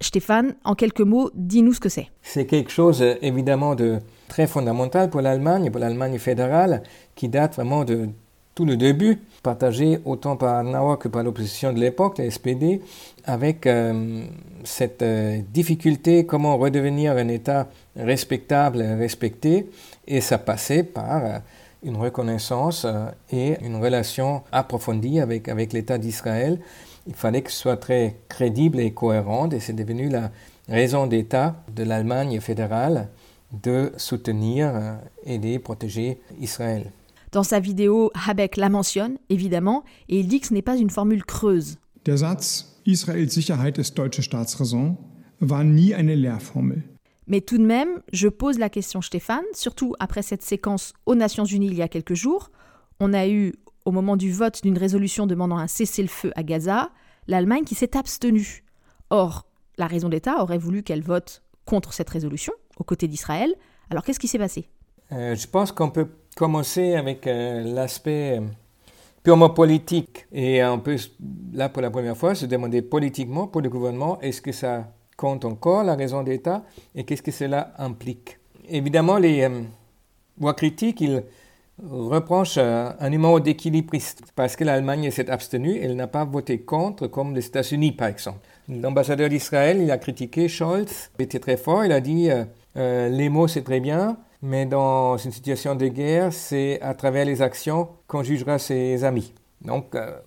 Stéphane, 0.00 0.54
en 0.64 0.74
quelques 0.74 1.00
mots, 1.00 1.30
dis-nous 1.34 1.74
ce 1.74 1.80
que 1.80 1.88
c'est. 1.88 2.08
C'est 2.22 2.46
quelque 2.46 2.70
chose 2.70 3.02
évidemment 3.22 3.74
de 3.74 3.98
très 4.28 4.46
fondamental 4.46 5.10
pour 5.10 5.20
l'Allemagne, 5.20 5.70
pour 5.70 5.80
l'Allemagne 5.80 6.18
fédérale, 6.18 6.82
qui 7.14 7.28
date 7.28 7.54
vraiment 7.54 7.84
de 7.84 8.08
tout 8.54 8.64
le 8.64 8.76
début, 8.76 9.18
partagé 9.42 9.98
autant 10.04 10.36
par 10.36 10.62
Nauer 10.62 10.96
que 10.98 11.08
par 11.08 11.22
l'opposition 11.22 11.72
de 11.72 11.80
l'époque, 11.80 12.18
la 12.18 12.30
SPD, 12.30 12.80
avec 13.24 13.66
euh, 13.66 14.24
cette 14.62 15.02
euh, 15.02 15.40
difficulté 15.52 16.24
comment 16.24 16.56
redevenir 16.56 17.12
un 17.12 17.28
État 17.28 17.68
respectable 17.96 18.82
respecté, 18.82 19.68
et 20.06 20.20
ça 20.20 20.38
passait 20.38 20.84
par 20.84 21.24
euh, 21.24 21.38
une 21.82 21.96
reconnaissance 21.96 22.86
et 23.30 23.56
une 23.62 23.76
relation 23.76 24.42
approfondie 24.52 25.20
avec, 25.20 25.48
avec 25.48 25.74
l'État 25.74 25.98
d'Israël. 25.98 26.58
Il 27.06 27.14
fallait 27.14 27.42
que 27.42 27.50
ce 27.50 27.58
soit 27.58 27.76
très 27.76 28.16
crédible 28.28 28.80
et 28.80 28.92
cohérent, 28.92 29.50
et 29.50 29.60
c'est 29.60 29.72
devenu 29.72 30.08
la 30.08 30.30
raison 30.68 31.06
d'État 31.06 31.62
de 31.74 31.82
l'Allemagne 31.82 32.40
fédérale 32.40 33.08
de 33.62 33.92
soutenir, 33.96 34.98
aider, 35.24 35.58
protéger 35.58 36.18
Israël. 36.40 36.90
Dans 37.32 37.42
sa 37.42 37.60
vidéo, 37.60 38.10
Habeck 38.28 38.56
la 38.56 38.68
mentionne, 38.68 39.18
évidemment, 39.28 39.84
et 40.08 40.20
il 40.20 40.28
dit 40.28 40.40
que 40.40 40.46
ce 40.46 40.54
n'est 40.54 40.62
pas 40.62 40.76
une 40.76 40.90
formule 40.90 41.24
creuse. 41.24 41.78
Der 42.04 42.18
Satz 42.18 42.80
Israels 42.86 43.30
Sicherheit 43.30 43.78
ist 43.78 43.96
deutsche 43.96 44.22
Staatsräson 44.22 44.96
war 45.40 45.64
nie 45.64 45.94
eine 45.94 46.14
Lehrformel. 46.14 46.82
Mais 47.26 47.40
tout 47.40 47.58
de 47.58 47.64
même, 47.64 48.02
je 48.12 48.28
pose 48.28 48.58
la 48.58 48.68
question 48.68 49.00
Stéphane, 49.00 49.44
surtout 49.54 49.94
après 49.98 50.22
cette 50.22 50.42
séquence 50.42 50.92
aux 51.06 51.14
Nations 51.14 51.46
Unies 51.46 51.68
il 51.68 51.74
y 51.74 51.82
a 51.82 51.88
quelques 51.88 52.14
jours. 52.14 52.50
On 53.00 53.14
a 53.14 53.26
eu, 53.26 53.54
au 53.84 53.92
moment 53.92 54.16
du 54.16 54.32
vote 54.32 54.62
d'une 54.62 54.78
résolution 54.78 55.26
demandant 55.26 55.56
un 55.56 55.66
cessez-le-feu 55.66 56.32
à 56.36 56.42
Gaza, 56.42 56.90
l'Allemagne 57.26 57.64
qui 57.64 57.74
s'est 57.74 57.96
abstenue. 57.96 58.64
Or, 59.10 59.46
la 59.76 59.86
raison 59.86 60.08
d'État 60.08 60.42
aurait 60.42 60.58
voulu 60.58 60.82
qu'elle 60.82 61.02
vote 61.02 61.42
contre 61.64 61.92
cette 61.92 62.10
résolution, 62.10 62.52
aux 62.78 62.84
côtés 62.84 63.08
d'Israël. 63.08 63.54
Alors 63.90 64.04
qu'est-ce 64.04 64.20
qui 64.20 64.28
s'est 64.28 64.38
passé? 64.38 64.68
Euh, 65.12 65.34
Je 65.34 65.46
pense 65.46 65.72
qu'on 65.72 65.90
peut 65.90 66.08
commencer 66.36 66.94
avec 66.94 67.26
euh, 67.26 67.62
l'aspect 67.62 68.38
euh, 68.38 68.46
purement 69.22 69.50
politique. 69.50 70.26
Et 70.32 70.64
on 70.64 70.78
peut, 70.78 70.96
là 71.52 71.68
pour 71.68 71.82
la 71.82 71.90
première 71.90 72.16
fois, 72.16 72.34
se 72.34 72.46
demander 72.46 72.82
politiquement 72.82 73.46
pour 73.46 73.60
le 73.60 73.68
gouvernement, 73.68 74.20
est-ce 74.20 74.40
que 74.40 74.52
ça 74.52 74.92
compte 75.16 75.44
encore 75.44 75.84
la 75.84 75.94
raison 75.94 76.22
d'État 76.22 76.64
et 76.94 77.04
qu'est-ce 77.04 77.22
que 77.22 77.30
cela 77.30 77.72
implique? 77.78 78.38
Évidemment, 78.68 79.18
les 79.18 79.48
voix 80.38 80.54
critiques, 80.54 81.00
ils 81.00 81.22
reprochent 81.82 82.58
un 82.58 83.10
numéro 83.10 83.40
d'équilibriste 83.40 84.22
parce 84.36 84.56
que 84.56 84.64
l'Allemagne 84.64 85.10
s'est 85.10 85.30
abstenue, 85.30 85.78
elle 85.82 85.96
n'a 85.96 86.06
pas 86.06 86.24
voté 86.24 86.60
contre 86.60 87.08
comme 87.08 87.34
les 87.34 87.46
États-Unis 87.46 87.92
par 87.92 88.08
exemple. 88.08 88.38
L'ambassadeur 88.68 89.28
d'Israël, 89.28 89.80
il 89.80 89.90
a 89.90 89.98
critiqué 89.98 90.48
Scholz, 90.48 91.10
il 91.18 91.24
était 91.24 91.40
très 91.40 91.56
fort, 91.56 91.84
il 91.84 91.92
a 91.92 92.00
dit 92.00 92.30
les 92.76 93.28
mots 93.28 93.48
c'est 93.48 93.62
très 93.62 93.80
bien, 93.80 94.16
mais 94.44 94.66
dans 94.66 95.16
une 95.16 95.32
situation 95.32 95.74
de 95.74 95.88
guerre, 95.88 96.30
c'est 96.30 96.78
à 96.82 96.92
travers 96.92 97.24
les 97.24 97.40
actions 97.40 97.88
qu'on 98.06 98.22
jugera 98.22 98.58
ses 98.58 99.02
amis. 99.02 99.32
Donc, 99.62 99.94
euh, 99.94 100.18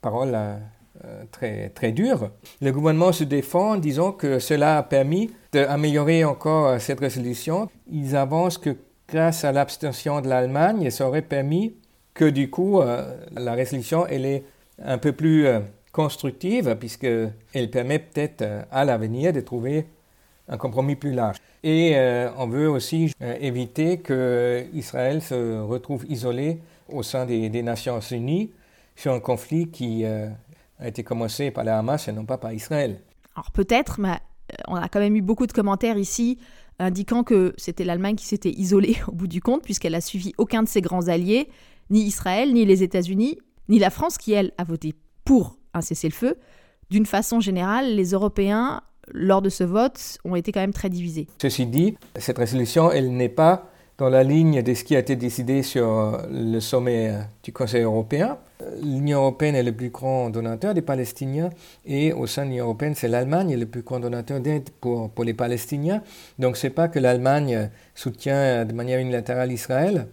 parole 0.00 0.32
euh, 0.34 1.24
très, 1.32 1.70
très 1.70 1.90
dure. 1.90 2.30
Le 2.62 2.70
gouvernement 2.70 3.10
se 3.10 3.24
défend 3.24 3.72
en 3.72 3.76
disant 3.76 4.12
que 4.12 4.38
cela 4.38 4.78
a 4.78 4.82
permis 4.84 5.32
d'améliorer 5.52 6.24
encore 6.24 6.66
euh, 6.66 6.78
cette 6.78 7.00
résolution. 7.00 7.68
Ils 7.90 8.14
avancent 8.14 8.58
que 8.58 8.76
grâce 9.08 9.44
à 9.44 9.52
l'abstention 9.52 10.20
de 10.20 10.28
l'Allemagne, 10.28 10.90
ça 10.90 11.06
aurait 11.06 11.22
permis 11.22 11.74
que 12.14 12.24
du 12.24 12.50
coup, 12.50 12.80
la 12.80 13.52
résolution 13.54 14.06
elle 14.06 14.24
est 14.24 14.44
un 14.82 14.98
peu 14.98 15.12
plus 15.12 15.46
constructive, 15.92 16.76
puisqu'elle 16.78 17.70
permet 17.72 17.98
peut-être 17.98 18.44
à 18.70 18.84
l'avenir 18.84 19.32
de 19.32 19.40
trouver 19.40 19.86
un 20.48 20.56
compromis 20.56 20.96
plus 20.96 21.12
large. 21.12 21.38
Et 21.62 21.92
euh, 21.94 22.30
on 22.36 22.46
veut 22.46 22.68
aussi 22.68 23.12
euh, 23.22 23.36
éviter 23.40 23.98
que 23.98 24.66
Israël 24.74 25.22
se 25.22 25.60
retrouve 25.60 26.04
isolé 26.08 26.60
au 26.88 27.02
sein 27.02 27.24
des, 27.24 27.62
Nations 27.62 28.00
Unies 28.00 28.50
sur 28.96 29.12
un 29.12 29.20
conflit 29.20 29.68
qui 29.70 30.04
euh, 30.04 30.28
a 30.78 30.88
été 30.88 31.02
commencé 31.02 31.50
par 31.50 31.64
la 31.64 31.78
Hamas 31.78 32.08
et 32.08 32.12
non 32.12 32.24
pas 32.24 32.36
par 32.36 32.52
Israël. 32.52 33.00
Alors 33.34 33.50
peut-être, 33.50 33.98
mais 33.98 34.18
on 34.68 34.76
a 34.76 34.88
quand 34.88 35.00
même 35.00 35.16
eu 35.16 35.22
beaucoup 35.22 35.46
de 35.46 35.52
commentaires 35.52 35.96
ici 35.96 36.38
indiquant 36.78 37.22
que 37.22 37.54
c'était 37.56 37.84
l'Allemagne 37.84 38.16
qui 38.16 38.26
s'était 38.26 38.52
isolée 38.52 38.96
au 39.08 39.12
bout 39.12 39.26
du 39.26 39.40
compte, 39.40 39.62
puisqu'elle 39.62 39.94
a 39.94 40.00
suivi 40.00 40.32
aucun 40.38 40.62
de 40.62 40.68
ses 40.68 40.80
grands 40.80 41.08
alliés, 41.08 41.48
ni 41.90 42.02
Israël, 42.02 42.52
ni 42.52 42.64
les 42.64 42.82
États-Unis, 42.82 43.38
ni 43.68 43.78
la 43.78 43.90
France, 43.90 44.18
qui, 44.18 44.32
elle, 44.32 44.52
a 44.58 44.64
voté 44.64 44.94
pour 45.24 45.56
un 45.72 45.80
cessez-le-feu. 45.80 46.36
D'une 46.90 47.06
façon 47.06 47.40
générale, 47.40 47.94
les 47.94 48.10
Européens 48.10 48.82
lors 49.12 49.42
de 49.42 49.48
ce 49.48 49.64
vote, 49.64 50.18
ont 50.24 50.34
été 50.34 50.52
quand 50.52 50.60
même 50.60 50.72
très 50.72 50.90
divisés. 50.90 51.26
Ceci 51.40 51.66
dit, 51.66 51.96
cette 52.16 52.38
résolution, 52.38 52.90
elle 52.90 53.14
n'est 53.14 53.28
pas 53.28 53.70
dans 53.98 54.08
la 54.08 54.24
ligne 54.24 54.62
de 54.62 54.74
ce 54.74 54.82
qui 54.82 54.96
a 54.96 54.98
été 54.98 55.14
décidé 55.14 55.62
sur 55.62 56.20
le 56.30 56.58
sommet 56.60 57.10
euh, 57.10 57.20
du 57.42 57.52
Conseil 57.52 57.82
européen. 57.82 58.38
L'Union 58.82 59.20
européenne 59.20 59.54
est 59.54 59.62
le 59.62 59.72
plus 59.72 59.90
grand 59.90 60.30
donateur 60.30 60.74
des 60.74 60.82
Palestiniens 60.82 61.50
et 61.84 62.12
au 62.12 62.26
sein 62.26 62.44
de 62.44 62.50
l'Union 62.50 62.64
européenne, 62.64 62.94
c'est 62.96 63.08
l'Allemagne 63.08 63.56
le 63.56 63.66
plus 63.66 63.82
grand 63.82 64.00
donateur 64.00 64.40
d'aide 64.40 64.70
pour, 64.80 65.10
pour 65.10 65.24
les 65.24 65.34
Palestiniens. 65.34 66.02
Donc 66.38 66.56
ce 66.56 66.66
n'est 66.66 66.72
pas 66.72 66.88
que 66.88 66.98
l'Allemagne 66.98 67.70
soutient 67.94 68.64
de 68.64 68.72
manière 68.72 68.98
unilatérale 68.98 69.52
Israël 69.52 70.08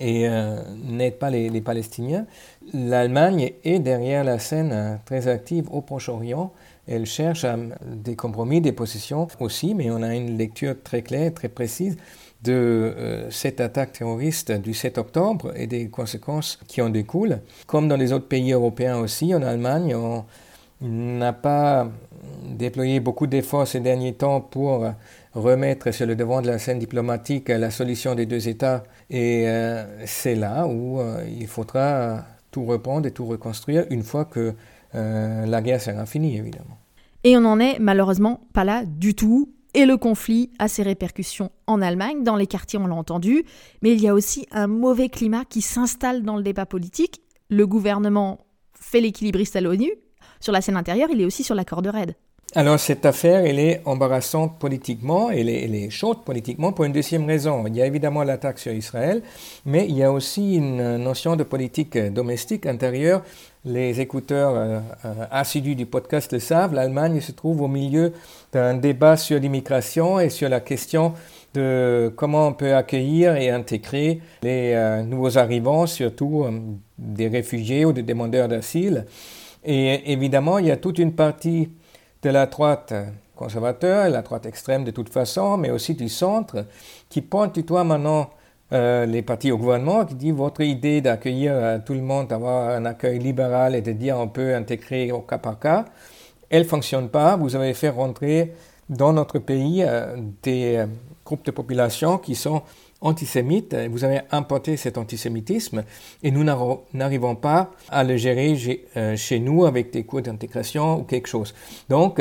et 0.00 0.28
euh, 0.28 0.60
n'aide 0.84 1.18
pas 1.18 1.30
les, 1.30 1.48
les 1.48 1.60
Palestiniens. 1.60 2.26
L'Allemagne 2.72 3.52
est 3.62 3.78
derrière 3.78 4.24
la 4.24 4.38
scène 4.38 4.72
euh, 4.72 4.96
très 5.04 5.28
active 5.28 5.66
au 5.70 5.80
Proche-Orient 5.80 6.52
elle 6.90 7.06
cherche 7.06 7.46
des 7.84 8.16
compromis, 8.16 8.60
des 8.60 8.72
positions 8.72 9.28
aussi, 9.38 9.74
mais 9.74 9.90
on 9.92 10.02
a 10.02 10.14
une 10.14 10.36
lecture 10.36 10.74
très 10.82 11.02
claire, 11.02 11.32
très 11.32 11.48
précise 11.48 11.96
de 12.42 12.52
euh, 12.52 13.30
cette 13.30 13.60
attaque 13.60 13.92
terroriste 13.92 14.52
du 14.52 14.72
7 14.72 14.98
octobre 14.98 15.52
et 15.56 15.66
des 15.66 15.88
conséquences 15.88 16.58
qui 16.66 16.80
en 16.80 16.88
découlent. 16.88 17.40
Comme 17.66 17.88
dans 17.88 17.96
les 17.96 18.12
autres 18.12 18.28
pays 18.28 18.52
européens 18.52 18.98
aussi, 18.98 19.34
en 19.34 19.42
Allemagne, 19.42 19.94
on 19.94 20.24
n'a 20.80 21.32
pas 21.32 21.88
déployé 22.44 23.00
beaucoup 23.00 23.26
d'efforts 23.26 23.66
ces 23.66 23.80
derniers 23.80 24.14
temps 24.14 24.40
pour 24.40 24.86
remettre 25.34 25.90
sur 25.90 26.06
le 26.06 26.16
devant 26.16 26.40
de 26.40 26.46
la 26.46 26.58
scène 26.58 26.78
diplomatique 26.78 27.48
la 27.48 27.70
solution 27.70 28.14
des 28.14 28.26
deux 28.26 28.48
États. 28.48 28.84
Et 29.10 29.44
euh, 29.46 29.84
c'est 30.06 30.34
là 30.34 30.66
où 30.66 30.98
euh, 30.98 31.22
il 31.28 31.46
faudra 31.46 32.24
tout 32.50 32.64
reprendre 32.64 33.06
et 33.06 33.10
tout 33.10 33.26
reconstruire 33.26 33.84
une 33.90 34.02
fois 34.02 34.24
que 34.24 34.54
la 34.92 35.62
guerre 35.62 35.80
sera 35.80 36.04
finie, 36.04 36.36
évidemment. 36.36 36.76
Et 37.22 37.36
on 37.36 37.42
n'en 37.42 37.60
est 37.60 37.78
malheureusement 37.78 38.40
pas 38.52 38.64
là 38.64 38.82
du 38.84 39.14
tout. 39.14 39.52
Et 39.74 39.86
le 39.86 39.96
conflit 39.96 40.50
a 40.58 40.66
ses 40.66 40.82
répercussions 40.82 41.50
en 41.66 41.80
Allemagne, 41.80 42.24
dans 42.24 42.36
les 42.36 42.48
quartiers 42.48 42.78
on 42.78 42.86
l'a 42.88 42.94
entendu, 42.94 43.44
mais 43.82 43.92
il 43.92 44.00
y 44.00 44.08
a 44.08 44.14
aussi 44.14 44.46
un 44.50 44.66
mauvais 44.66 45.08
climat 45.08 45.44
qui 45.44 45.62
s'installe 45.62 46.22
dans 46.22 46.36
le 46.36 46.42
débat 46.42 46.66
politique. 46.66 47.22
Le 47.50 47.66
gouvernement 47.66 48.46
fait 48.74 49.00
l'équilibriste 49.00 49.54
à 49.54 49.60
l'ONU. 49.60 49.92
Sur 50.40 50.52
la 50.52 50.60
scène 50.60 50.76
intérieure, 50.76 51.10
il 51.12 51.20
est 51.20 51.24
aussi 51.24 51.44
sur 51.44 51.54
la 51.54 51.64
corde 51.64 51.86
raide. 51.86 52.14
Alors 52.56 52.80
cette 52.80 53.06
affaire, 53.06 53.44
elle 53.44 53.60
est 53.60 53.80
embarrassante 53.84 54.58
politiquement, 54.58 55.30
elle 55.30 55.48
elle 55.48 55.72
est, 55.72 55.88
chaude 55.88 56.24
politiquement 56.24 56.72
pour 56.72 56.84
une 56.84 56.92
deuxième 56.92 57.24
raison. 57.24 57.64
Il 57.68 57.76
y 57.76 57.82
a 57.82 57.86
évidemment 57.86 58.24
l'attaque 58.24 58.58
sur 58.58 58.72
Israël, 58.72 59.22
mais 59.64 59.86
il 59.88 59.96
y 59.96 60.02
a 60.02 60.10
aussi 60.10 60.56
une 60.56 60.96
notion 60.96 61.36
de 61.36 61.44
politique 61.44 61.96
domestique 61.96 62.66
intérieure 62.66 63.22
les 63.64 64.00
écouteurs 64.00 64.54
euh, 64.54 64.80
euh, 65.04 65.26
assidus 65.30 65.74
du 65.74 65.84
podcast 65.84 66.32
le 66.32 66.38
savent, 66.38 66.74
l'Allemagne 66.74 67.20
se 67.20 67.32
trouve 67.32 67.60
au 67.60 67.68
milieu 67.68 68.12
d'un 68.52 68.74
débat 68.74 69.16
sur 69.16 69.38
l'immigration 69.38 70.18
et 70.18 70.30
sur 70.30 70.48
la 70.48 70.60
question 70.60 71.12
de 71.52 72.12
comment 72.16 72.46
on 72.46 72.52
peut 72.52 72.74
accueillir 72.74 73.36
et 73.36 73.50
intégrer 73.50 74.20
les 74.42 74.72
euh, 74.74 75.02
nouveaux 75.02 75.36
arrivants, 75.36 75.86
surtout 75.86 76.46
des 76.96 77.28
réfugiés 77.28 77.84
ou 77.84 77.92
des 77.92 78.02
demandeurs 78.02 78.48
d'asile. 78.48 79.06
Et 79.64 80.10
évidemment, 80.10 80.58
il 80.58 80.66
y 80.66 80.70
a 80.70 80.76
toute 80.76 80.98
une 80.98 81.12
partie 81.12 81.68
de 82.22 82.30
la 82.30 82.46
droite 82.46 82.94
conservateur, 83.36 84.08
la 84.08 84.22
droite 84.22 84.46
extrême 84.46 84.84
de 84.84 84.90
toute 84.90 85.10
façon, 85.10 85.58
mais 85.58 85.70
aussi 85.70 85.94
du 85.94 86.08
centre, 86.08 86.66
qui 87.10 87.20
pointe 87.20 87.54
du 87.54 87.62
doigt 87.62 87.84
maintenant 87.84 88.30
euh, 88.72 89.04
les 89.04 89.22
partis 89.22 89.50
au 89.50 89.58
gouvernement 89.58 90.04
qui 90.04 90.14
disent 90.14 90.34
votre 90.34 90.60
idée 90.60 91.00
d'accueillir 91.00 91.52
euh, 91.54 91.78
tout 91.84 91.92
le 91.92 92.02
monde, 92.02 92.28
d'avoir 92.28 92.68
un 92.70 92.84
accueil 92.84 93.18
libéral 93.18 93.74
et 93.74 93.80
de 93.80 93.90
dire 93.90 94.16
on 94.16 94.28
peut 94.28 94.54
intégrer 94.54 95.10
au 95.10 95.20
cas 95.20 95.38
par 95.38 95.58
cas, 95.58 95.86
elle 96.50 96.62
ne 96.62 96.68
fonctionne 96.68 97.08
pas. 97.08 97.36
Vous 97.36 97.56
avez 97.56 97.74
fait 97.74 97.88
rentrer 97.88 98.52
dans 98.88 99.12
notre 99.12 99.40
pays 99.40 99.82
euh, 99.82 100.16
des 100.44 100.84
groupes 101.24 101.44
de 101.44 101.50
population 101.50 102.18
qui 102.18 102.36
sont 102.36 102.62
antisémites. 103.00 103.74
Vous 103.90 104.04
avez 104.04 104.20
importé 104.30 104.76
cet 104.76 104.98
antisémitisme 104.98 105.82
et 106.22 106.30
nous 106.30 106.44
n'arrivons 106.44 107.34
pas 107.34 107.72
à 107.88 108.04
le 108.04 108.16
gérer 108.16 108.56
chez 109.16 109.40
nous 109.40 109.64
avec 109.64 109.90
des 109.90 110.04
cours 110.04 110.20
d'intégration 110.20 111.00
ou 111.00 111.04
quelque 111.04 111.28
chose. 111.28 111.54
Donc, 111.88 112.20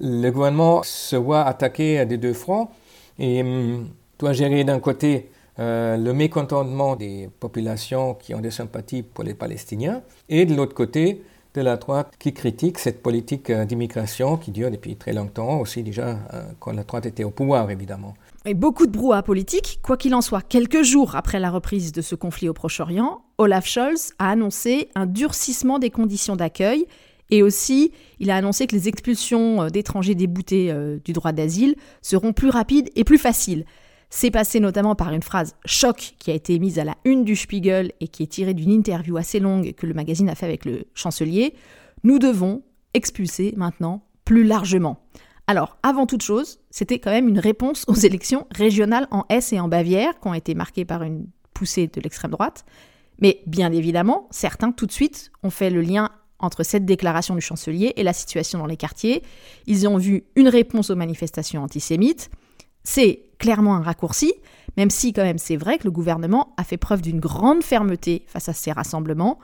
le 0.00 0.30
gouvernement 0.30 0.82
se 0.82 1.14
voit 1.14 1.42
attaqué 1.42 2.04
des 2.04 2.16
deux 2.16 2.32
fronts 2.32 2.68
et 3.18 3.42
hum, 3.42 3.88
doit 4.18 4.32
gérer 4.32 4.64
d'un 4.64 4.80
côté 4.80 5.30
euh, 5.58 5.96
le 5.96 6.12
mécontentement 6.12 6.96
des 6.96 7.30
populations 7.40 8.14
qui 8.14 8.34
ont 8.34 8.40
des 8.40 8.50
sympathies 8.50 9.02
pour 9.02 9.24
les 9.24 9.34
Palestiniens, 9.34 10.02
et 10.28 10.44
de 10.44 10.54
l'autre 10.54 10.74
côté, 10.74 11.22
de 11.54 11.62
la 11.62 11.78
droite 11.78 12.12
qui 12.18 12.34
critique 12.34 12.78
cette 12.78 13.02
politique 13.02 13.48
euh, 13.48 13.64
d'immigration 13.64 14.36
qui 14.36 14.50
dure 14.50 14.70
depuis 14.70 14.96
très 14.96 15.14
longtemps, 15.14 15.58
aussi 15.58 15.82
déjà 15.82 16.18
euh, 16.34 16.42
quand 16.60 16.72
la 16.72 16.84
droite 16.84 17.06
était 17.06 17.24
au 17.24 17.30
pouvoir, 17.30 17.70
évidemment. 17.70 18.12
Et 18.44 18.52
beaucoup 18.52 18.86
de 18.86 18.92
brouhaha 18.92 19.22
politique. 19.22 19.80
Quoi 19.82 19.96
qu'il 19.96 20.14
en 20.14 20.20
soit, 20.20 20.42
quelques 20.42 20.82
jours 20.82 21.16
après 21.16 21.40
la 21.40 21.50
reprise 21.50 21.92
de 21.92 22.02
ce 22.02 22.14
conflit 22.14 22.50
au 22.50 22.52
Proche-Orient, 22.52 23.22
Olaf 23.38 23.66
Scholz 23.66 24.12
a 24.18 24.30
annoncé 24.30 24.90
un 24.94 25.06
durcissement 25.06 25.78
des 25.78 25.88
conditions 25.88 26.36
d'accueil 26.36 26.86
et 27.30 27.42
aussi, 27.42 27.90
il 28.20 28.30
a 28.30 28.36
annoncé 28.36 28.66
que 28.66 28.76
les 28.76 28.86
expulsions 28.86 29.66
d'étrangers 29.66 30.14
déboutés 30.14 30.72
du 31.04 31.12
droit 31.12 31.32
d'asile 31.32 31.74
seront 32.00 32.32
plus 32.32 32.50
rapides 32.50 32.88
et 32.94 33.02
plus 33.02 33.18
faciles. 33.18 33.64
C'est 34.08 34.30
passé 34.30 34.60
notamment 34.60 34.94
par 34.94 35.12
une 35.12 35.22
phrase 35.22 35.56
choc 35.64 36.14
qui 36.18 36.30
a 36.30 36.34
été 36.34 36.58
mise 36.58 36.78
à 36.78 36.84
la 36.84 36.96
une 37.04 37.24
du 37.24 37.36
Spiegel 37.36 37.92
et 38.00 38.08
qui 38.08 38.22
est 38.22 38.28
tirée 38.28 38.54
d'une 38.54 38.70
interview 38.70 39.16
assez 39.16 39.40
longue 39.40 39.74
que 39.74 39.86
le 39.86 39.94
magazine 39.94 40.28
a 40.28 40.34
fait 40.34 40.46
avec 40.46 40.64
le 40.64 40.84
chancelier. 40.94 41.54
Nous 42.04 42.18
devons 42.18 42.62
expulser 42.94 43.52
maintenant 43.56 44.02
plus 44.24 44.44
largement. 44.44 45.00
Alors, 45.48 45.78
avant 45.82 46.06
toute 46.06 46.22
chose, 46.22 46.58
c'était 46.70 46.98
quand 46.98 47.10
même 47.10 47.28
une 47.28 47.38
réponse 47.38 47.84
aux 47.88 47.94
élections 47.94 48.46
régionales 48.50 49.06
en 49.10 49.24
Hesse 49.28 49.52
et 49.52 49.60
en 49.60 49.68
Bavière, 49.68 50.18
qui 50.18 50.28
ont 50.28 50.34
été 50.34 50.54
marquées 50.54 50.84
par 50.84 51.02
une 51.02 51.26
poussée 51.54 51.86
de 51.86 52.00
l'extrême 52.00 52.32
droite. 52.32 52.64
Mais 53.20 53.42
bien 53.46 53.72
évidemment, 53.72 54.28
certains 54.30 54.72
tout 54.72 54.86
de 54.86 54.92
suite 54.92 55.30
ont 55.42 55.50
fait 55.50 55.70
le 55.70 55.80
lien 55.80 56.10
entre 56.38 56.64
cette 56.64 56.84
déclaration 56.84 57.34
du 57.34 57.40
chancelier 57.40 57.94
et 57.96 58.02
la 58.02 58.12
situation 58.12 58.58
dans 58.58 58.66
les 58.66 58.76
quartiers. 58.76 59.22
Ils 59.66 59.88
ont 59.88 59.96
vu 59.96 60.24
une 60.34 60.48
réponse 60.48 60.90
aux 60.90 60.96
manifestations 60.96 61.62
antisémites. 61.62 62.30
C'est 62.82 63.25
clairement 63.38 63.76
un 63.76 63.82
raccourci, 63.82 64.32
même 64.76 64.90
si 64.90 65.12
quand 65.12 65.22
même 65.22 65.38
c'est 65.38 65.56
vrai 65.56 65.78
que 65.78 65.84
le 65.84 65.90
gouvernement 65.90 66.54
a 66.56 66.64
fait 66.64 66.76
preuve 66.76 67.02
d'une 67.02 67.20
grande 67.20 67.62
fermeté 67.62 68.24
face 68.26 68.48
à 68.48 68.52
ces 68.52 68.72
rassemblements. 68.72 69.38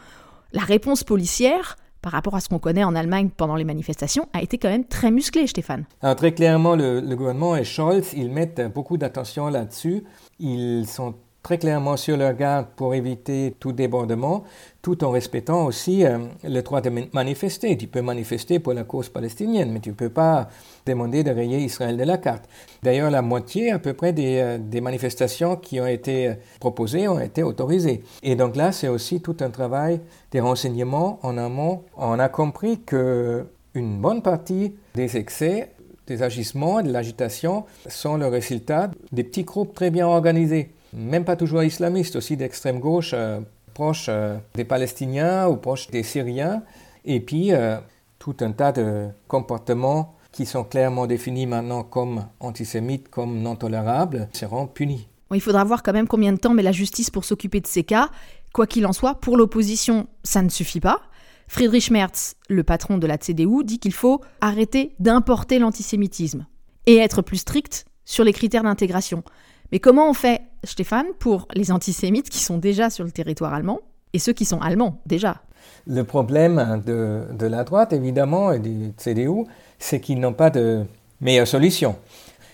La 0.52 0.62
réponse 0.62 1.04
policière, 1.04 1.76
par 2.02 2.12
rapport 2.12 2.34
à 2.34 2.40
ce 2.40 2.48
qu'on 2.48 2.58
connaît 2.58 2.84
en 2.84 2.94
Allemagne 2.94 3.30
pendant 3.34 3.56
les 3.56 3.64
manifestations, 3.64 4.28
a 4.32 4.42
été 4.42 4.58
quand 4.58 4.68
même 4.68 4.84
très 4.84 5.10
musclée, 5.10 5.46
Stéphane. 5.46 5.84
Très 6.16 6.32
clairement, 6.32 6.76
le, 6.76 7.00
le 7.00 7.16
gouvernement 7.16 7.56
et 7.56 7.64
Scholz, 7.64 8.12
ils 8.14 8.30
mettent 8.30 8.60
beaucoup 8.74 8.96
d'attention 8.96 9.48
là-dessus. 9.48 10.02
Ils 10.38 10.86
sont 10.86 11.14
très 11.42 11.58
clairement 11.58 11.96
sur 11.96 12.16
leur 12.16 12.34
garde 12.34 12.66
pour 12.76 12.94
éviter 12.94 13.54
tout 13.58 13.72
débordement, 13.72 14.44
tout 14.80 15.02
en 15.04 15.10
respectant 15.10 15.66
aussi 15.66 16.04
euh, 16.04 16.18
le 16.44 16.60
droit 16.62 16.80
de 16.80 16.90
manifester. 17.12 17.76
Tu 17.76 17.88
peux 17.88 18.00
manifester 18.00 18.60
pour 18.60 18.74
la 18.74 18.84
cause 18.84 19.08
palestinienne, 19.08 19.72
mais 19.72 19.80
tu 19.80 19.90
ne 19.90 19.94
peux 19.94 20.08
pas 20.08 20.48
demander 20.86 21.24
de 21.24 21.30
rayer 21.30 21.58
Israël 21.58 21.96
de 21.96 22.04
la 22.04 22.18
carte. 22.18 22.48
D'ailleurs, 22.82 23.10
la 23.10 23.22
moitié 23.22 23.72
à 23.72 23.78
peu 23.78 23.92
près 23.92 24.12
des, 24.12 24.38
euh, 24.38 24.58
des, 24.58 24.80
manifestations 24.80 25.56
qui 25.56 25.80
ont 25.80 25.86
été 25.86 26.28
euh, 26.28 26.34
proposées 26.60 27.08
ont 27.08 27.20
été 27.20 27.42
autorisées. 27.42 28.04
Et 28.22 28.36
donc 28.36 28.54
là, 28.54 28.70
c'est 28.70 28.88
aussi 28.88 29.20
tout 29.20 29.36
un 29.40 29.50
travail 29.50 30.00
des 30.30 30.40
renseignements 30.40 31.18
en 31.22 31.36
amont. 31.38 31.82
On 31.96 32.18
a 32.18 32.28
compris 32.28 32.80
que 32.80 33.44
une 33.74 34.00
bonne 34.00 34.22
partie 34.22 34.74
des 34.94 35.16
excès 35.16 35.70
des 36.08 36.22
agissements, 36.22 36.82
de 36.82 36.90
l'agitation, 36.90 37.64
sont 37.86 38.16
le 38.16 38.26
résultat 38.26 38.90
des 39.12 39.22
petits 39.22 39.44
groupes 39.44 39.72
très 39.72 39.90
bien 39.90 40.06
organisés 40.06 40.70
même 40.92 41.24
pas 41.24 41.36
toujours 41.36 41.62
islamistes, 41.62 42.16
aussi 42.16 42.36
d'extrême 42.36 42.80
gauche, 42.80 43.12
euh, 43.14 43.40
proches 43.74 44.06
euh, 44.08 44.36
des 44.54 44.64
Palestiniens 44.64 45.48
ou 45.48 45.56
proches 45.56 45.88
des 45.88 46.02
Syriens, 46.02 46.62
et 47.04 47.20
puis 47.20 47.52
euh, 47.52 47.78
tout 48.18 48.36
un 48.40 48.52
tas 48.52 48.72
de 48.72 49.08
comportements 49.28 50.14
qui 50.30 50.46
sont 50.46 50.64
clairement 50.64 51.06
définis 51.06 51.46
maintenant 51.46 51.82
comme 51.82 52.26
antisémites, 52.40 53.08
comme 53.08 53.40
non 53.40 53.56
tolérables, 53.56 54.28
seront 54.32 54.66
punis. 54.66 55.08
il 55.34 55.40
faudra 55.40 55.64
voir 55.64 55.82
quand 55.82 55.92
même 55.92 56.08
combien 56.08 56.32
de 56.32 56.38
temps 56.38 56.54
met 56.54 56.62
la 56.62 56.72
justice 56.72 57.10
pour 57.10 57.24
s'occuper 57.24 57.60
de 57.60 57.66
ces 57.66 57.84
cas. 57.84 58.08
Quoi 58.52 58.66
qu'il 58.66 58.86
en 58.86 58.92
soit, 58.92 59.14
pour 59.14 59.36
l'opposition, 59.36 60.06
ça 60.24 60.42
ne 60.42 60.48
suffit 60.48 60.80
pas. 60.80 61.00
Friedrich 61.48 61.90
Merz, 61.90 62.34
le 62.48 62.62
patron 62.62 62.96
de 62.96 63.06
la 63.06 63.18
CDU, 63.18 63.64
dit 63.64 63.78
qu'il 63.78 63.92
faut 63.92 64.22
arrêter 64.40 64.94
d'importer 65.00 65.58
l'antisémitisme 65.58 66.46
et 66.86 66.96
être 66.96 67.20
plus 67.20 67.38
strict 67.38 67.84
sur 68.04 68.24
les 68.24 68.32
critères 68.32 68.62
d'intégration. 68.62 69.22
Mais 69.70 69.80
comment 69.80 70.08
on 70.08 70.14
fait, 70.14 70.42
Stéphane, 70.64 71.06
pour 71.18 71.48
les 71.54 71.72
antisémites 71.72 72.30
qui 72.30 72.38
sont 72.38 72.58
déjà 72.58 72.90
sur 72.90 73.04
le 73.04 73.10
territoire 73.10 73.52
allemand 73.52 73.80
et 74.12 74.18
ceux 74.18 74.32
qui 74.32 74.44
sont 74.44 74.60
allemands 74.60 75.00
déjà 75.06 75.42
Le 75.86 76.04
problème 76.04 76.82
de, 76.86 77.46
la 77.46 77.64
droite, 77.64 77.92
évidemment, 77.92 78.52
et 78.52 78.58
du 78.58 78.92
CDU, 78.96 79.44
c'est 79.78 80.00
qu'ils 80.00 80.20
n'ont 80.20 80.34
pas 80.34 80.50
de 80.50 80.84
meilleure 81.20 81.48
solution. 81.48 81.96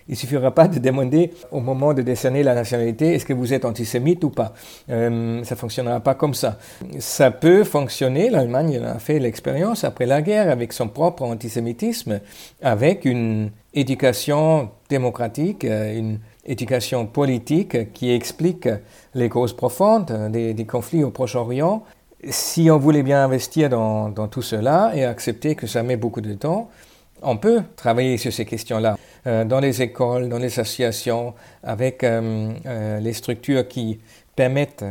Il 0.08 0.12
ne 0.12 0.16
suffira 0.16 0.50
pas 0.54 0.68
de 0.68 0.78
demander 0.78 1.32
au 1.50 1.60
moment 1.60 1.92
de 1.92 2.00
décerner 2.00 2.42
la 2.42 2.54
nationalité 2.54 3.14
est-ce 3.14 3.26
que 3.26 3.34
vous 3.34 3.52
êtes 3.52 3.66
antisémite 3.66 4.24
ou 4.24 4.30
pas. 4.30 4.54
Euh, 4.88 5.44
ça 5.44 5.54
ne 5.54 5.58
fonctionnera 5.58 6.00
pas 6.00 6.14
comme 6.14 6.32
ça. 6.32 6.58
Ça 6.98 7.30
peut 7.30 7.62
fonctionner, 7.62 8.30
l'Allemagne 8.30 8.78
a 8.78 8.98
fait 8.98 9.18
l'expérience 9.18 9.84
après 9.84 10.06
la 10.06 10.22
guerre 10.22 10.50
avec 10.50 10.72
son 10.72 10.88
propre 10.88 11.24
antisémitisme, 11.24 12.20
avec 12.62 13.04
une 13.04 13.50
éducation 13.74 14.70
démocratique, 14.88 15.66
euh, 15.66 15.98
une 15.98 16.20
éducation 16.48 17.06
politique 17.06 17.92
qui 17.92 18.10
explique 18.10 18.68
les 19.14 19.28
causes 19.28 19.52
profondes 19.52 20.30
des, 20.30 20.66
conflits 20.66 21.04
au 21.04 21.10
Proche-Orient. 21.10 21.84
Si 22.28 22.68
on 22.70 22.78
voulait 22.78 23.04
bien 23.04 23.22
investir 23.22 23.68
dans, 23.68 24.28
tout 24.28 24.42
cela 24.42 24.90
et 24.94 25.04
accepter 25.04 25.54
que 25.54 25.66
ça 25.66 25.82
met 25.82 25.96
beaucoup 25.96 26.22
de 26.22 26.34
temps, 26.34 26.68
on 27.22 27.36
peut 27.36 27.62
travailler 27.76 28.16
sur 28.16 28.32
ces 28.32 28.44
questions-là 28.44 28.96
euh, 29.26 29.44
dans 29.44 29.60
les 29.60 29.82
écoles, 29.82 30.28
dans 30.28 30.38
les 30.38 30.46
associations, 30.46 31.34
avec 31.62 32.04
euh, 32.04 32.52
euh, 32.66 33.00
les 33.00 33.12
structures 33.12 33.66
qui 33.66 33.98
permettent 34.36 34.84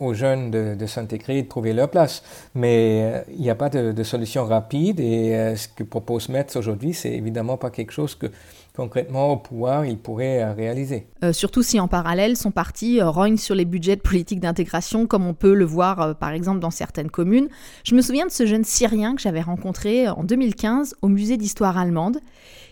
aux 0.00 0.14
jeunes 0.14 0.50
de, 0.50 0.86
s'intégrer, 0.86 1.42
de 1.42 1.48
trouver 1.48 1.74
leur 1.74 1.90
place. 1.90 2.22
Mais 2.54 3.22
il 3.28 3.42
n'y 3.42 3.50
a 3.50 3.54
pas 3.54 3.68
de, 3.68 3.92
de, 3.92 4.02
solution 4.02 4.46
rapide 4.46 5.00
et 5.00 5.54
ce 5.54 5.68
que 5.68 5.82
propose 5.82 6.30
Metz 6.30 6.56
aujourd'hui, 6.56 6.94
c'est 6.94 7.12
évidemment 7.12 7.58
pas 7.58 7.68
quelque 7.68 7.92
chose 7.92 8.14
que 8.14 8.28
concrètement 8.76 9.32
au 9.32 9.36
pouvoir 9.36 9.86
il 9.86 9.98
pourrait 9.98 10.42
euh, 10.42 10.52
réaliser. 10.52 11.06
Euh, 11.22 11.32
surtout 11.32 11.62
si 11.62 11.78
en 11.78 11.88
parallèle 11.88 12.36
son 12.36 12.50
parti 12.50 13.00
euh, 13.00 13.08
rogne 13.08 13.36
sur 13.36 13.54
les 13.54 13.64
budgets 13.64 13.96
de 13.96 14.00
politique 14.00 14.40
d'intégration 14.40 15.06
comme 15.06 15.26
on 15.26 15.34
peut 15.34 15.54
le 15.54 15.64
voir 15.64 16.16
par 16.18 16.30
exemple 16.30 16.60
dans 16.60 16.70
certaines 16.70 17.10
communes. 17.10 17.48
Je 17.84 17.94
me 17.94 18.02
souviens 18.02 18.26
de 18.26 18.32
ce 18.32 18.46
jeune 18.46 18.64
Syrien 18.64 19.14
que 19.14 19.22
j'avais 19.22 19.42
rencontré 19.42 20.08
en 20.08 20.24
2015 20.24 20.96
au 21.02 21.08
musée 21.08 21.36
d'histoire 21.36 21.78
allemande. 21.78 22.18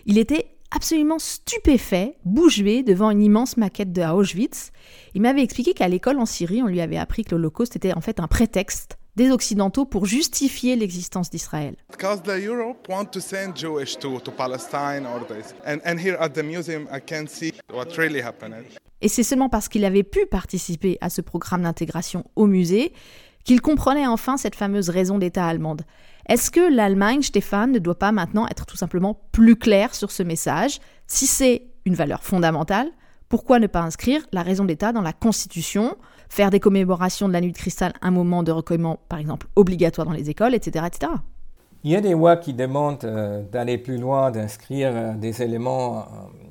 Il 0.05 0.17
était 0.17 0.47
absolument 0.75 1.19
stupéfait, 1.19 2.17
bouche 2.25 2.59
devant 2.59 3.11
une 3.11 3.21
immense 3.21 3.57
maquette 3.57 3.93
de 3.93 4.01
Auschwitz. 4.01 4.71
Il 5.13 5.21
m'avait 5.21 5.43
expliqué 5.43 5.73
qu'à 5.73 5.87
l'école 5.87 6.19
en 6.19 6.25
Syrie, 6.25 6.63
on 6.63 6.67
lui 6.67 6.81
avait 6.81 6.97
appris 6.97 7.23
que 7.23 7.35
l'Holocauste 7.35 7.75
était 7.75 7.93
en 7.93 8.01
fait 8.01 8.19
un 8.19 8.27
prétexte 8.27 8.97
des 9.15 9.31
Occidentaux 9.31 9.85
pour 9.85 10.05
justifier 10.05 10.75
l'existence 10.75 11.29
d'Israël. 11.29 11.75
Et 19.01 19.07
c'est 19.09 19.23
seulement 19.23 19.49
parce 19.49 19.69
qu'il 19.69 19.85
avait 19.85 20.03
pu 20.03 20.25
participer 20.25 20.97
à 21.01 21.09
ce 21.09 21.21
programme 21.21 21.63
d'intégration 21.63 22.25
au 22.35 22.47
musée 22.47 22.93
qu'il 23.43 23.61
comprenait 23.61 24.07
enfin 24.07 24.37
cette 24.37 24.55
fameuse 24.55 24.89
raison 24.89 25.17
d'État 25.17 25.45
allemande. 25.45 25.81
Est-ce 26.29 26.49
que 26.49 26.73
l'Allemagne, 26.73 27.21
Stéphane, 27.21 27.71
ne 27.71 27.79
doit 27.79 27.99
pas 27.99 28.13
maintenant 28.13 28.47
être 28.47 28.65
tout 28.65 28.77
simplement 28.77 29.27
plus 29.33 29.57
claire 29.57 29.93
sur 29.93 30.11
ce 30.11 30.23
message? 30.23 30.79
Si 31.07 31.27
c'est 31.27 31.67
une 31.85 31.95
valeur 31.95 32.23
fondamentale, 32.23 32.89
pourquoi 33.27 33.59
ne 33.59 33.67
pas 33.67 33.81
inscrire 33.81 34.25
la 34.31 34.43
raison 34.43 34.63
d'État 34.63 34.93
dans 34.93 35.01
la 35.01 35.11
Constitution? 35.11 35.97
Faire 36.33 36.49
des 36.49 36.59
commémorations 36.59 37.27
de 37.27 37.33
la 37.33 37.41
nuit 37.41 37.51
de 37.51 37.57
cristal 37.57 37.93
un 38.01 38.09
moment 38.09 38.41
de 38.41 38.51
recueillement, 38.51 38.99
par 39.07 39.19
exemple, 39.19 39.45
obligatoire 39.55 40.07
dans 40.07 40.13
les 40.13 40.31
écoles, 40.31 40.55
etc. 40.55 40.85
etc. 40.87 41.11
Il 41.83 41.91
y 41.91 41.95
a 41.95 42.01
des 42.01 42.13
lois 42.13 42.37
qui 42.37 42.53
demandent 42.53 43.03
euh, 43.03 43.43
d'aller 43.51 43.77
plus 43.77 43.97
loin, 43.97 44.31
d'inscrire 44.31 44.91
euh, 44.93 45.13
des 45.13 45.43
éléments 45.43 45.99
euh, 45.99 46.01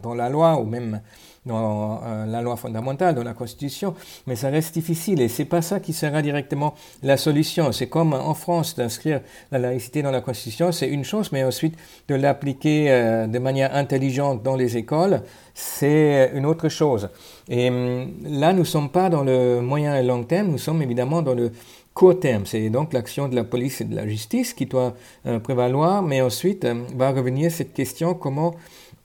dans 0.01 0.15
la 0.15 0.29
loi 0.29 0.61
ou 0.61 0.65
même 0.65 1.01
dans 1.45 2.01
euh, 2.05 2.27
la 2.27 2.41
loi 2.41 2.57
fondamentale, 2.57 3.15
dans 3.15 3.25
la 3.25 3.35
Constitution, 3.35 3.95
mais 4.27 4.37
ça 4.37 4.49
reste 4.49 4.75
difficile 4.75 5.21
et 5.21 5.29
c'est 5.29 5.45
pas 5.45 5.61
ça 5.61 5.81
qui 5.81 5.93
sera 5.93 6.23
directement 6.23 6.75
la 7.03 7.17
solution. 7.17 7.73
C'est 7.73 7.89
comme 7.89 8.13
en 8.13 8.35
France 8.35 8.77
d'inscrire 8.77 9.21
la 9.51 9.59
laïcité 9.59 10.03
dans 10.03 10.13
la 10.13 10.21
Constitution, 10.21 10.71
c'est 10.71 10.89
une 10.89 11.05
chose, 11.05 11.33
mais 11.33 11.43
ensuite 11.43 11.75
de 12.09 12.15
l'appliquer 12.15 12.91
euh, 12.91 13.27
de 13.27 13.39
manière 13.41 13.75
intelligente 13.75 14.43
dans 14.43 14.55
les 14.55 14.77
écoles, 14.77 15.23
c'est 15.55 16.31
une 16.35 16.47
autre 16.47 16.69
chose. 16.69 17.09
Et 17.49 17.69
hum, 17.69 18.13
là, 18.25 18.53
nous 18.53 18.61
ne 18.61 18.65
sommes 18.65 18.91
pas 18.91 19.11
dans 19.11 19.25
le 19.25 19.61
moyen 19.61 19.97
et 19.97 20.05
long 20.05 20.23
terme, 20.23 20.49
nous 20.49 20.59
sommes 20.59 20.81
évidemment 20.81 21.23
dans 21.23 21.35
le 21.35 21.51
court 21.93 22.21
terme. 22.21 22.47
C'est 22.47 22.71
donc 22.71 22.93
l'action 22.93 23.29
de 23.29 23.35
la 23.35 23.45
police 23.45 23.81
et 23.81 23.85
de 23.85 23.97
la 23.97 24.07
justice 24.07 24.55
qui 24.55 24.67
doit 24.67 24.95
euh, 25.27 25.41
prévaloir, 25.41 26.03
mais 26.03 26.21
ensuite 26.21 26.67
va 26.97 27.11
revenir 27.11 27.51
cette 27.51 27.75
question 27.75 28.15
comment 28.15 28.55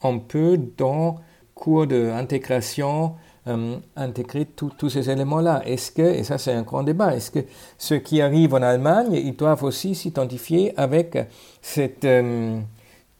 on 0.04 0.20
peut 0.20 0.60
dans 0.78 1.18
cours 1.58 1.88
d'intégration 1.88 3.16
euh, 3.48 3.78
intégrer 3.96 4.46
tous 4.46 4.90
ces 4.90 5.10
éléments-là. 5.10 5.62
Est-ce 5.66 5.92
que, 5.92 6.02
et 6.02 6.24
ça 6.24 6.38
c'est 6.38 6.52
un 6.52 6.64
grand 6.64 6.84
débat, 6.84 7.16
est-ce 7.16 7.32
que 7.32 7.40
ceux 7.78 8.00
qui 8.00 8.22
arrivent 8.22 8.54
en 8.54 8.62
Allemagne, 8.62 9.14
ils 9.14 9.36
doivent 9.36 9.64
aussi 9.64 9.96
s'identifier 9.96 10.74
avec 10.78 11.18
cette 11.62 12.04
euh, 12.04 12.60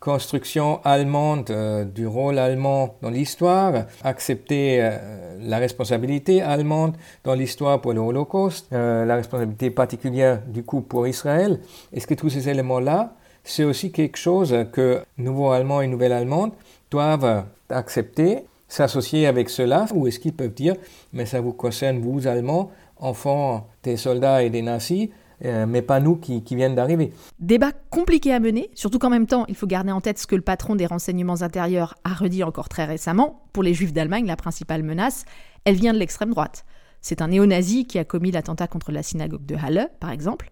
construction 0.02 0.82
allemande 0.84 1.50
euh, 1.50 1.86
du 1.86 2.06
rôle 2.06 2.40
allemand 2.40 2.96
dans 3.02 3.10
l'histoire, 3.10 3.86
accepter 4.04 4.80
euh, 4.82 5.38
la 5.42 5.60
responsabilité 5.60 6.42
allemande 6.42 6.96
dans 7.24 7.34
l'histoire 7.34 7.80
pour 7.80 7.94
le 7.94 8.02
Holocauste, 8.02 8.68
la 8.72 9.16
responsabilité 9.16 9.70
particulière 9.70 10.42
du 10.46 10.64
coup 10.64 10.82
pour 10.82 11.08
Israël. 11.08 11.62
Est-ce 11.94 12.06
que 12.06 12.16
tous 12.16 12.30
ces 12.30 12.50
éléments-là, 12.50 13.14
c'est 13.46 13.64
aussi 13.64 13.94
quelque 13.94 14.18
chose 14.18 14.54
que 14.74 15.02
nouveaux 15.18 15.52
Allemands 15.52 15.80
et 15.80 15.88
nouvelles 15.88 16.12
Allemandes 16.12 16.52
doivent 16.92 17.46
accepter, 17.70 18.46
s'associer 18.68 19.28
avec 19.28 19.50
cela, 19.50 19.86
ou 19.94 20.08
est-ce 20.08 20.20
qu'ils 20.20 20.34
peuvent 20.34 20.54
dire, 20.54 20.76
mais 21.14 21.26
ça 21.26 21.42
vous 21.42 21.54
concerne, 21.54 22.00
vous, 22.00 22.28
Allemands, 22.28 22.72
enfants 22.98 23.68
des 23.84 23.98
soldats 23.98 24.44
et 24.44 24.50
des 24.50 24.62
nazis, 24.62 25.10
euh, 25.46 25.66
mais 25.68 25.84
pas 25.84 26.00
nous 26.00 26.16
qui, 26.16 26.44
qui 26.44 26.56
viennent 26.56 26.76
d'arriver. 26.76 27.14
Débat 27.40 27.72
compliqué 27.92 28.34
à 28.34 28.40
mener, 28.40 28.72
surtout 28.74 28.98
qu'en 28.98 29.12
même 29.12 29.28
temps, 29.28 29.46
il 29.48 29.56
faut 29.56 29.68
garder 29.68 29.92
en 29.92 30.02
tête 30.02 30.18
ce 30.18 30.26
que 30.26 30.36
le 30.36 30.42
patron 30.42 30.76
des 30.76 30.88
renseignements 30.88 31.42
intérieurs 31.44 31.96
a 32.04 32.14
redit 32.14 32.44
encore 32.44 32.70
très 32.70 32.86
récemment. 32.86 33.44
Pour 33.54 33.62
les 33.62 33.74
juifs 33.74 33.94
d'Allemagne, 33.94 34.26
la 34.26 34.36
principale 34.36 34.82
menace, 34.82 35.26
elle 35.64 35.76
vient 35.76 35.94
de 35.94 36.00
l'extrême 36.00 36.32
droite. 36.32 36.66
C'est 37.02 37.22
un 37.22 37.28
néo-nazi 37.28 37.86
qui 37.86 38.00
a 38.00 38.04
commis 38.04 38.32
l'attentat 38.32 38.68
contre 38.68 38.92
la 38.92 39.04
synagogue 39.04 39.46
de 39.46 39.56
Halle, 39.56 39.92
par 40.00 40.10
exemple. 40.10 40.50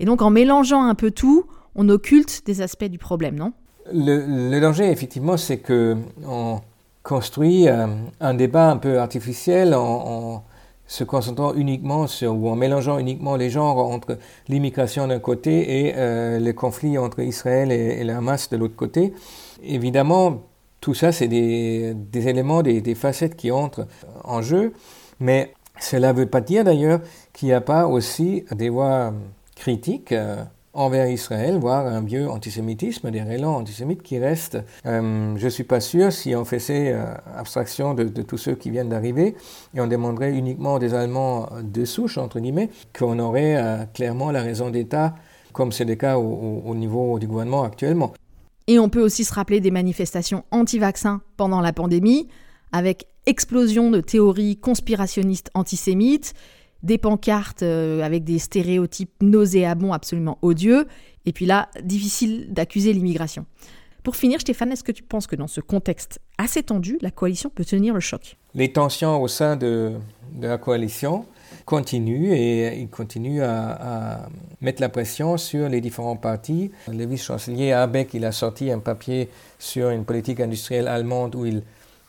Et 0.00 0.04
donc 0.04 0.20
en 0.22 0.30
mélangeant 0.30 0.82
un 0.82 0.96
peu 0.96 1.12
tout, 1.12 1.46
on 1.76 1.88
occulte 1.88 2.44
des 2.46 2.60
aspects 2.60 2.84
du 2.84 2.98
problème, 2.98 3.36
non? 3.36 3.52
Le, 3.92 4.60
danger, 4.60 4.90
effectivement, 4.90 5.36
c'est 5.36 5.58
que 5.58 5.96
on 6.26 6.60
construit 7.02 7.68
euh, 7.68 7.86
un 8.20 8.34
débat 8.34 8.70
un 8.70 8.78
peu 8.78 8.98
artificiel 8.98 9.74
en, 9.74 10.42
se 10.86 11.04
concentrant 11.04 11.54
uniquement 11.54 12.06
sur, 12.06 12.34
ou 12.34 12.48
en 12.48 12.56
mélangeant 12.56 12.98
uniquement 12.98 13.36
les 13.36 13.48
genres 13.48 13.78
entre 13.78 14.18
l'immigration 14.48 15.06
d'un 15.06 15.18
côté 15.18 15.86
et 15.86 15.94
euh, 15.96 16.38
les 16.38 16.54
conflits 16.54 16.98
entre 16.98 17.20
Israël 17.20 17.72
et, 17.72 18.04
le 18.04 18.12
Hamas 18.12 18.50
de 18.50 18.56
l'autre 18.56 18.76
côté. 18.76 19.14
Évidemment, 19.62 20.42
tout 20.80 20.92
ça, 20.92 21.10
c'est 21.10 21.28
des, 21.28 21.94
éléments, 22.14 22.62
des, 22.62 22.82
des, 22.82 22.94
facettes 22.94 23.36
qui 23.36 23.50
entrent 23.50 23.86
en 24.24 24.42
jeu, 24.42 24.74
mais 25.20 25.54
cela 25.80 26.12
ne 26.12 26.18
veut 26.18 26.26
pas 26.26 26.42
dire 26.42 26.64
d'ailleurs 26.64 27.00
qu'il 27.32 27.48
n'y 27.48 27.54
a 27.54 27.60
pas 27.60 27.86
aussi 27.86 28.44
des 28.52 28.68
voix 28.68 29.12
critiques. 29.56 30.12
Euh, 30.12 30.42
envers 30.74 31.08
Israël, 31.08 31.56
voire 31.56 31.86
un 31.86 32.02
vieux 32.02 32.28
antisémitisme, 32.28 33.10
des 33.10 33.22
relents 33.22 33.56
antisémites 33.56 34.02
qui 34.02 34.18
restent. 34.18 34.58
Euh, 34.86 35.34
je 35.36 35.44
ne 35.44 35.50
suis 35.50 35.64
pas 35.64 35.80
sûr 35.80 36.12
si 36.12 36.34
on 36.34 36.44
faisait 36.44 36.92
euh, 36.92 37.14
abstraction 37.36 37.94
de, 37.94 38.22
tous 38.22 38.38
ceux 38.38 38.56
qui 38.56 38.70
viennent 38.70 38.88
d'arriver 38.88 39.36
et 39.74 39.80
on 39.80 39.86
demanderait 39.86 40.32
uniquement 40.32 40.78
des 40.78 40.92
Allemands 40.94 41.48
de 41.62 41.84
souche, 41.84 42.18
entre 42.18 42.40
guillemets, 42.40 42.70
qu'on 42.96 43.18
aurait 43.20 43.56
euh, 43.56 43.84
clairement 43.94 44.32
la 44.32 44.42
raison 44.42 44.70
d'État, 44.70 45.14
comme 45.52 45.70
c'est 45.70 45.84
le 45.84 45.94
cas 45.94 46.18
au, 46.18 46.74
niveau 46.74 47.18
du 47.20 47.28
gouvernement 47.28 47.62
actuellement. 47.62 48.12
Et 48.66 48.78
on 48.78 48.88
peut 48.88 49.02
aussi 49.02 49.24
se 49.24 49.32
rappeler 49.32 49.60
des 49.60 49.70
manifestations 49.70 50.44
anti-vaccins 50.50 51.20
pendant 51.36 51.60
la 51.60 51.72
pandémie, 51.72 52.28
avec 52.72 53.06
explosion 53.26 53.90
de 53.90 54.00
théories 54.00 54.56
conspirationnistes 54.56 55.50
antisémites, 55.54 56.34
des 56.84 56.98
pancartes 56.98 57.62
euh, 57.62 58.02
avec 58.02 58.22
des 58.24 58.38
stéréotypes 58.38 59.10
nauséabonds 59.20 59.92
absolument 59.92 60.38
odieux, 60.42 60.86
et 61.26 61.32
puis 61.32 61.46
là, 61.46 61.68
difficile 61.82 62.52
d'accuser 62.52 62.92
l'immigration. 62.92 63.46
Pour 64.02 64.16
finir, 64.16 64.38
Stéphane, 64.38 64.70
est-ce 64.70 64.84
que 64.84 64.92
tu 64.92 65.02
penses 65.02 65.26
que 65.26 65.34
dans 65.34 65.46
ce 65.46 65.62
contexte 65.62 66.20
assez 66.36 66.62
tendu, 66.62 66.98
la 67.00 67.10
coalition 67.10 67.48
peut 67.48 67.64
tenir 67.64 67.94
le 67.94 68.00
choc? 68.00 68.36
Les 68.54 68.70
tensions 68.70 69.20
au 69.22 69.28
sein 69.28 69.56
de, 69.56 69.92
la 70.38 70.58
coalition 70.58 71.24
continuent 71.64 72.34
et 72.34 72.78
ils 72.78 72.88
continuent 72.88 73.40
à, 73.40 73.70
à, 73.70 74.28
mettre 74.60 74.82
la 74.82 74.90
pression 74.90 75.38
sur 75.38 75.70
les 75.70 75.80
différents 75.80 76.16
partis. 76.16 76.70
Le 76.86 77.06
vice-chancelier 77.06 77.72
Abeck, 77.72 78.12
il 78.12 78.26
a 78.26 78.32
sorti 78.32 78.70
un 78.70 78.78
papier 78.78 79.30
sur 79.58 79.88
une 79.88 80.04
politique 80.04 80.40
industrielle 80.40 80.86
allemande 80.86 81.34
où 81.34 81.46
il 81.46 81.62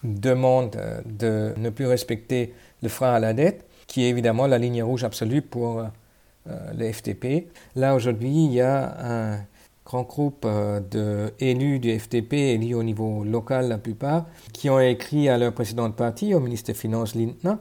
demande 0.03 0.75
euh, 0.75 0.99
de 1.05 1.53
ne 1.57 1.69
plus 1.69 1.85
respecter 1.85 2.53
le 2.83 2.89
frein 2.89 3.13
à 3.13 3.19
la 3.19 3.33
dette 3.33 3.65
qui 3.87 4.05
est 4.05 4.09
évidemment 4.09 4.47
la 4.47 4.57
ligne 4.57 4.83
rouge 4.83 5.03
absolue 5.03 5.41
pour 5.41 5.79
euh, 5.79 6.53
le 6.77 6.91
FTP. 6.91 7.47
Là, 7.75 7.95
aujourd'hui, 7.95 8.45
il 8.45 8.53
y 8.53 8.61
a 8.61 9.33
un 9.33 9.39
grand 9.85 10.03
groupe 10.03 10.45
euh, 10.45 11.29
d'élus 11.39 11.79
du 11.79 11.97
FTP, 11.97 12.33
élus 12.33 12.73
au 12.73 12.83
niveau 12.83 13.23
local 13.23 13.69
la 13.69 13.77
plupart, 13.77 14.25
qui 14.51 14.69
ont 14.69 14.79
écrit 14.79 15.29
à 15.29 15.37
leur 15.37 15.53
président 15.53 15.87
de 15.87 15.93
parti, 15.93 16.33
au 16.33 16.39
ministre 16.39 16.67
des 16.67 16.77
Finances 16.77 17.13
Lindner, 17.15 17.57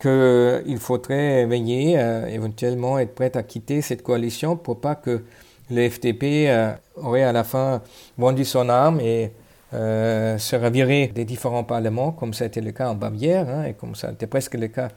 qu'il 0.00 0.78
faudrait 0.78 1.46
veiller, 1.46 1.98
euh, 1.98 2.26
éventuellement 2.26 2.98
être 2.98 3.14
prêt 3.14 3.36
à 3.36 3.42
quitter 3.42 3.82
cette 3.82 4.02
coalition 4.02 4.56
pour 4.56 4.80
pas 4.80 4.94
que 4.94 5.24
le 5.70 5.88
FTP 5.88 6.46
euh, 6.48 6.72
aurait 6.96 7.24
à 7.24 7.32
la 7.32 7.42
fin 7.42 7.82
vendu 8.16 8.44
son 8.44 8.68
arme 8.68 9.00
et 9.00 9.32
euh, 9.72 10.38
sera 10.38 10.70
viré 10.70 11.10
des 11.14 11.24
différents 11.24 11.64
parlements, 11.64 12.12
comme 12.12 12.34
ça 12.34 12.44
a 12.44 12.46
été 12.46 12.60
le 12.60 12.70
cas 12.72 12.88
en 12.90 12.94
Bavière, 12.94 13.48
hein, 13.48 13.64
et 13.64 13.74
comme 13.74 13.94
ça 13.94 14.08
a 14.08 14.12
été 14.12 14.26
presque 14.26 14.54
le 14.54 14.68
cas 14.68 14.88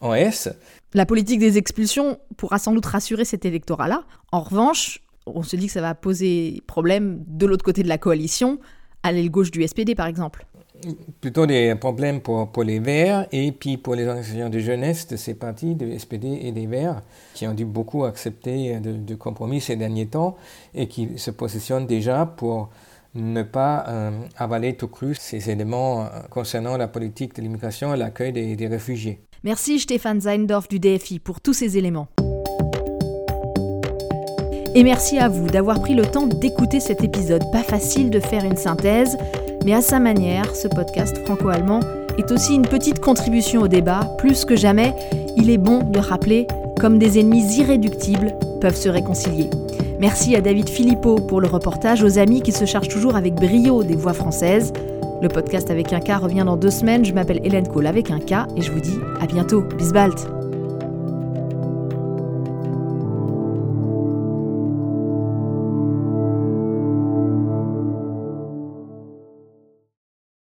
en 0.00 0.12
Hesse. 0.14 0.50
La 0.94 1.06
politique 1.06 1.38
des 1.38 1.58
expulsions 1.58 2.18
pourra 2.36 2.58
sans 2.58 2.72
doute 2.72 2.86
rassurer 2.86 3.24
cet 3.24 3.44
électorat-là. 3.44 4.04
En 4.32 4.40
revanche, 4.40 5.00
on 5.26 5.42
se 5.42 5.56
dit 5.56 5.66
que 5.66 5.72
ça 5.72 5.80
va 5.80 5.94
poser 5.94 6.62
problème 6.66 7.22
de 7.26 7.46
l'autre 7.46 7.64
côté 7.64 7.82
de 7.82 7.88
la 7.88 7.98
coalition, 7.98 8.58
à 9.02 9.12
l'aile 9.12 9.30
gauche 9.30 9.50
du 9.50 9.66
SPD 9.66 9.94
par 9.94 10.06
exemple. 10.06 10.44
Plutôt 11.22 11.46
des 11.46 11.74
problèmes 11.74 12.20
pour, 12.20 12.52
pour 12.52 12.62
les 12.62 12.78
Verts 12.78 13.26
et 13.32 13.50
puis 13.52 13.78
pour 13.78 13.94
les 13.94 14.06
organisations 14.06 14.50
de 14.50 14.58
jeunesse 14.58 15.06
de 15.08 15.16
ces 15.16 15.34
partis, 15.34 15.74
de 15.74 15.96
SPD 15.96 16.40
et 16.42 16.52
des 16.52 16.66
Verts, 16.66 17.02
qui 17.32 17.46
ont 17.46 17.54
dû 17.54 17.64
beaucoup 17.64 18.04
accepter 18.04 18.78
de, 18.80 18.92
de 18.92 19.14
compromis 19.14 19.62
ces 19.62 19.76
derniers 19.76 20.06
temps 20.06 20.36
et 20.74 20.86
qui 20.86 21.18
se 21.18 21.30
positionnent 21.30 21.86
déjà 21.86 22.26
pour 22.26 22.68
ne 23.14 23.42
pas 23.42 23.84
euh, 23.88 24.10
avaler 24.36 24.74
tout 24.74 24.88
cru 24.88 25.14
ces 25.14 25.50
éléments 25.50 26.02
euh, 26.02 26.08
concernant 26.30 26.76
la 26.76 26.88
politique 26.88 27.34
de 27.36 27.42
l'immigration 27.42 27.94
et 27.94 27.96
l'accueil 27.96 28.32
des, 28.32 28.56
des, 28.56 28.66
réfugiés. 28.66 29.20
Merci 29.44 29.78
Stéphane 29.78 30.20
Zeindorf 30.20 30.68
du 30.68 30.78
DFI 30.78 31.18
pour 31.18 31.40
tous 31.40 31.52
ces 31.52 31.78
éléments. 31.78 32.08
Et 34.74 34.84
merci 34.84 35.18
à 35.18 35.28
vous 35.28 35.46
d'avoir 35.46 35.80
pris 35.80 35.94
le 35.94 36.04
temps 36.04 36.26
d'écouter 36.26 36.80
cet 36.80 37.02
épisode. 37.02 37.42
Pas 37.50 37.62
facile 37.62 38.10
de 38.10 38.20
faire 38.20 38.44
une 38.44 38.56
synthèse, 38.56 39.16
mais 39.64 39.72
à 39.72 39.80
sa 39.80 39.98
manière, 39.98 40.54
ce 40.54 40.68
podcast 40.68 41.16
franco-allemand 41.24 41.80
est 42.18 42.30
aussi 42.30 42.54
une 42.54 42.66
petite 42.66 43.00
contribution 43.00 43.62
au 43.62 43.68
débat. 43.68 44.00
Plus 44.18 44.44
que 44.44 44.56
jamais, 44.56 44.94
il 45.36 45.50
est 45.50 45.58
bon 45.58 45.78
de 45.78 45.98
rappeler 45.98 46.46
comme 46.78 46.98
des 46.98 47.18
ennemis 47.18 47.56
irréductibles 47.56 48.34
peuvent 48.60 48.76
se 48.76 48.88
réconcilier. 48.88 49.48
Merci 49.98 50.36
à 50.36 50.40
David 50.40 50.68
Philippot 50.68 51.16
pour 51.16 51.40
le 51.40 51.46
reportage, 51.46 52.02
aux 52.02 52.18
amis 52.18 52.42
qui 52.42 52.52
se 52.52 52.64
chargent 52.64 52.88
toujours 52.88 53.16
avec 53.16 53.34
brio 53.34 53.82
des 53.82 53.96
voix 53.96 54.12
françaises. 54.12 54.72
Le 55.22 55.28
podcast 55.28 55.70
avec 55.70 55.92
un 55.92 56.00
K 56.00 56.20
revient 56.20 56.44
dans 56.44 56.56
deux 56.56 56.70
semaines. 56.70 57.04
Je 57.04 57.14
m'appelle 57.14 57.40
Hélène 57.44 57.66
Cole 57.66 57.86
avec 57.86 58.10
un 58.10 58.20
K 58.20 58.46
et 58.56 58.62
je 58.62 58.70
vous 58.70 58.80
dis 58.80 58.98
à 59.20 59.26
bientôt. 59.26 59.62
Bisbalt! 59.62 60.45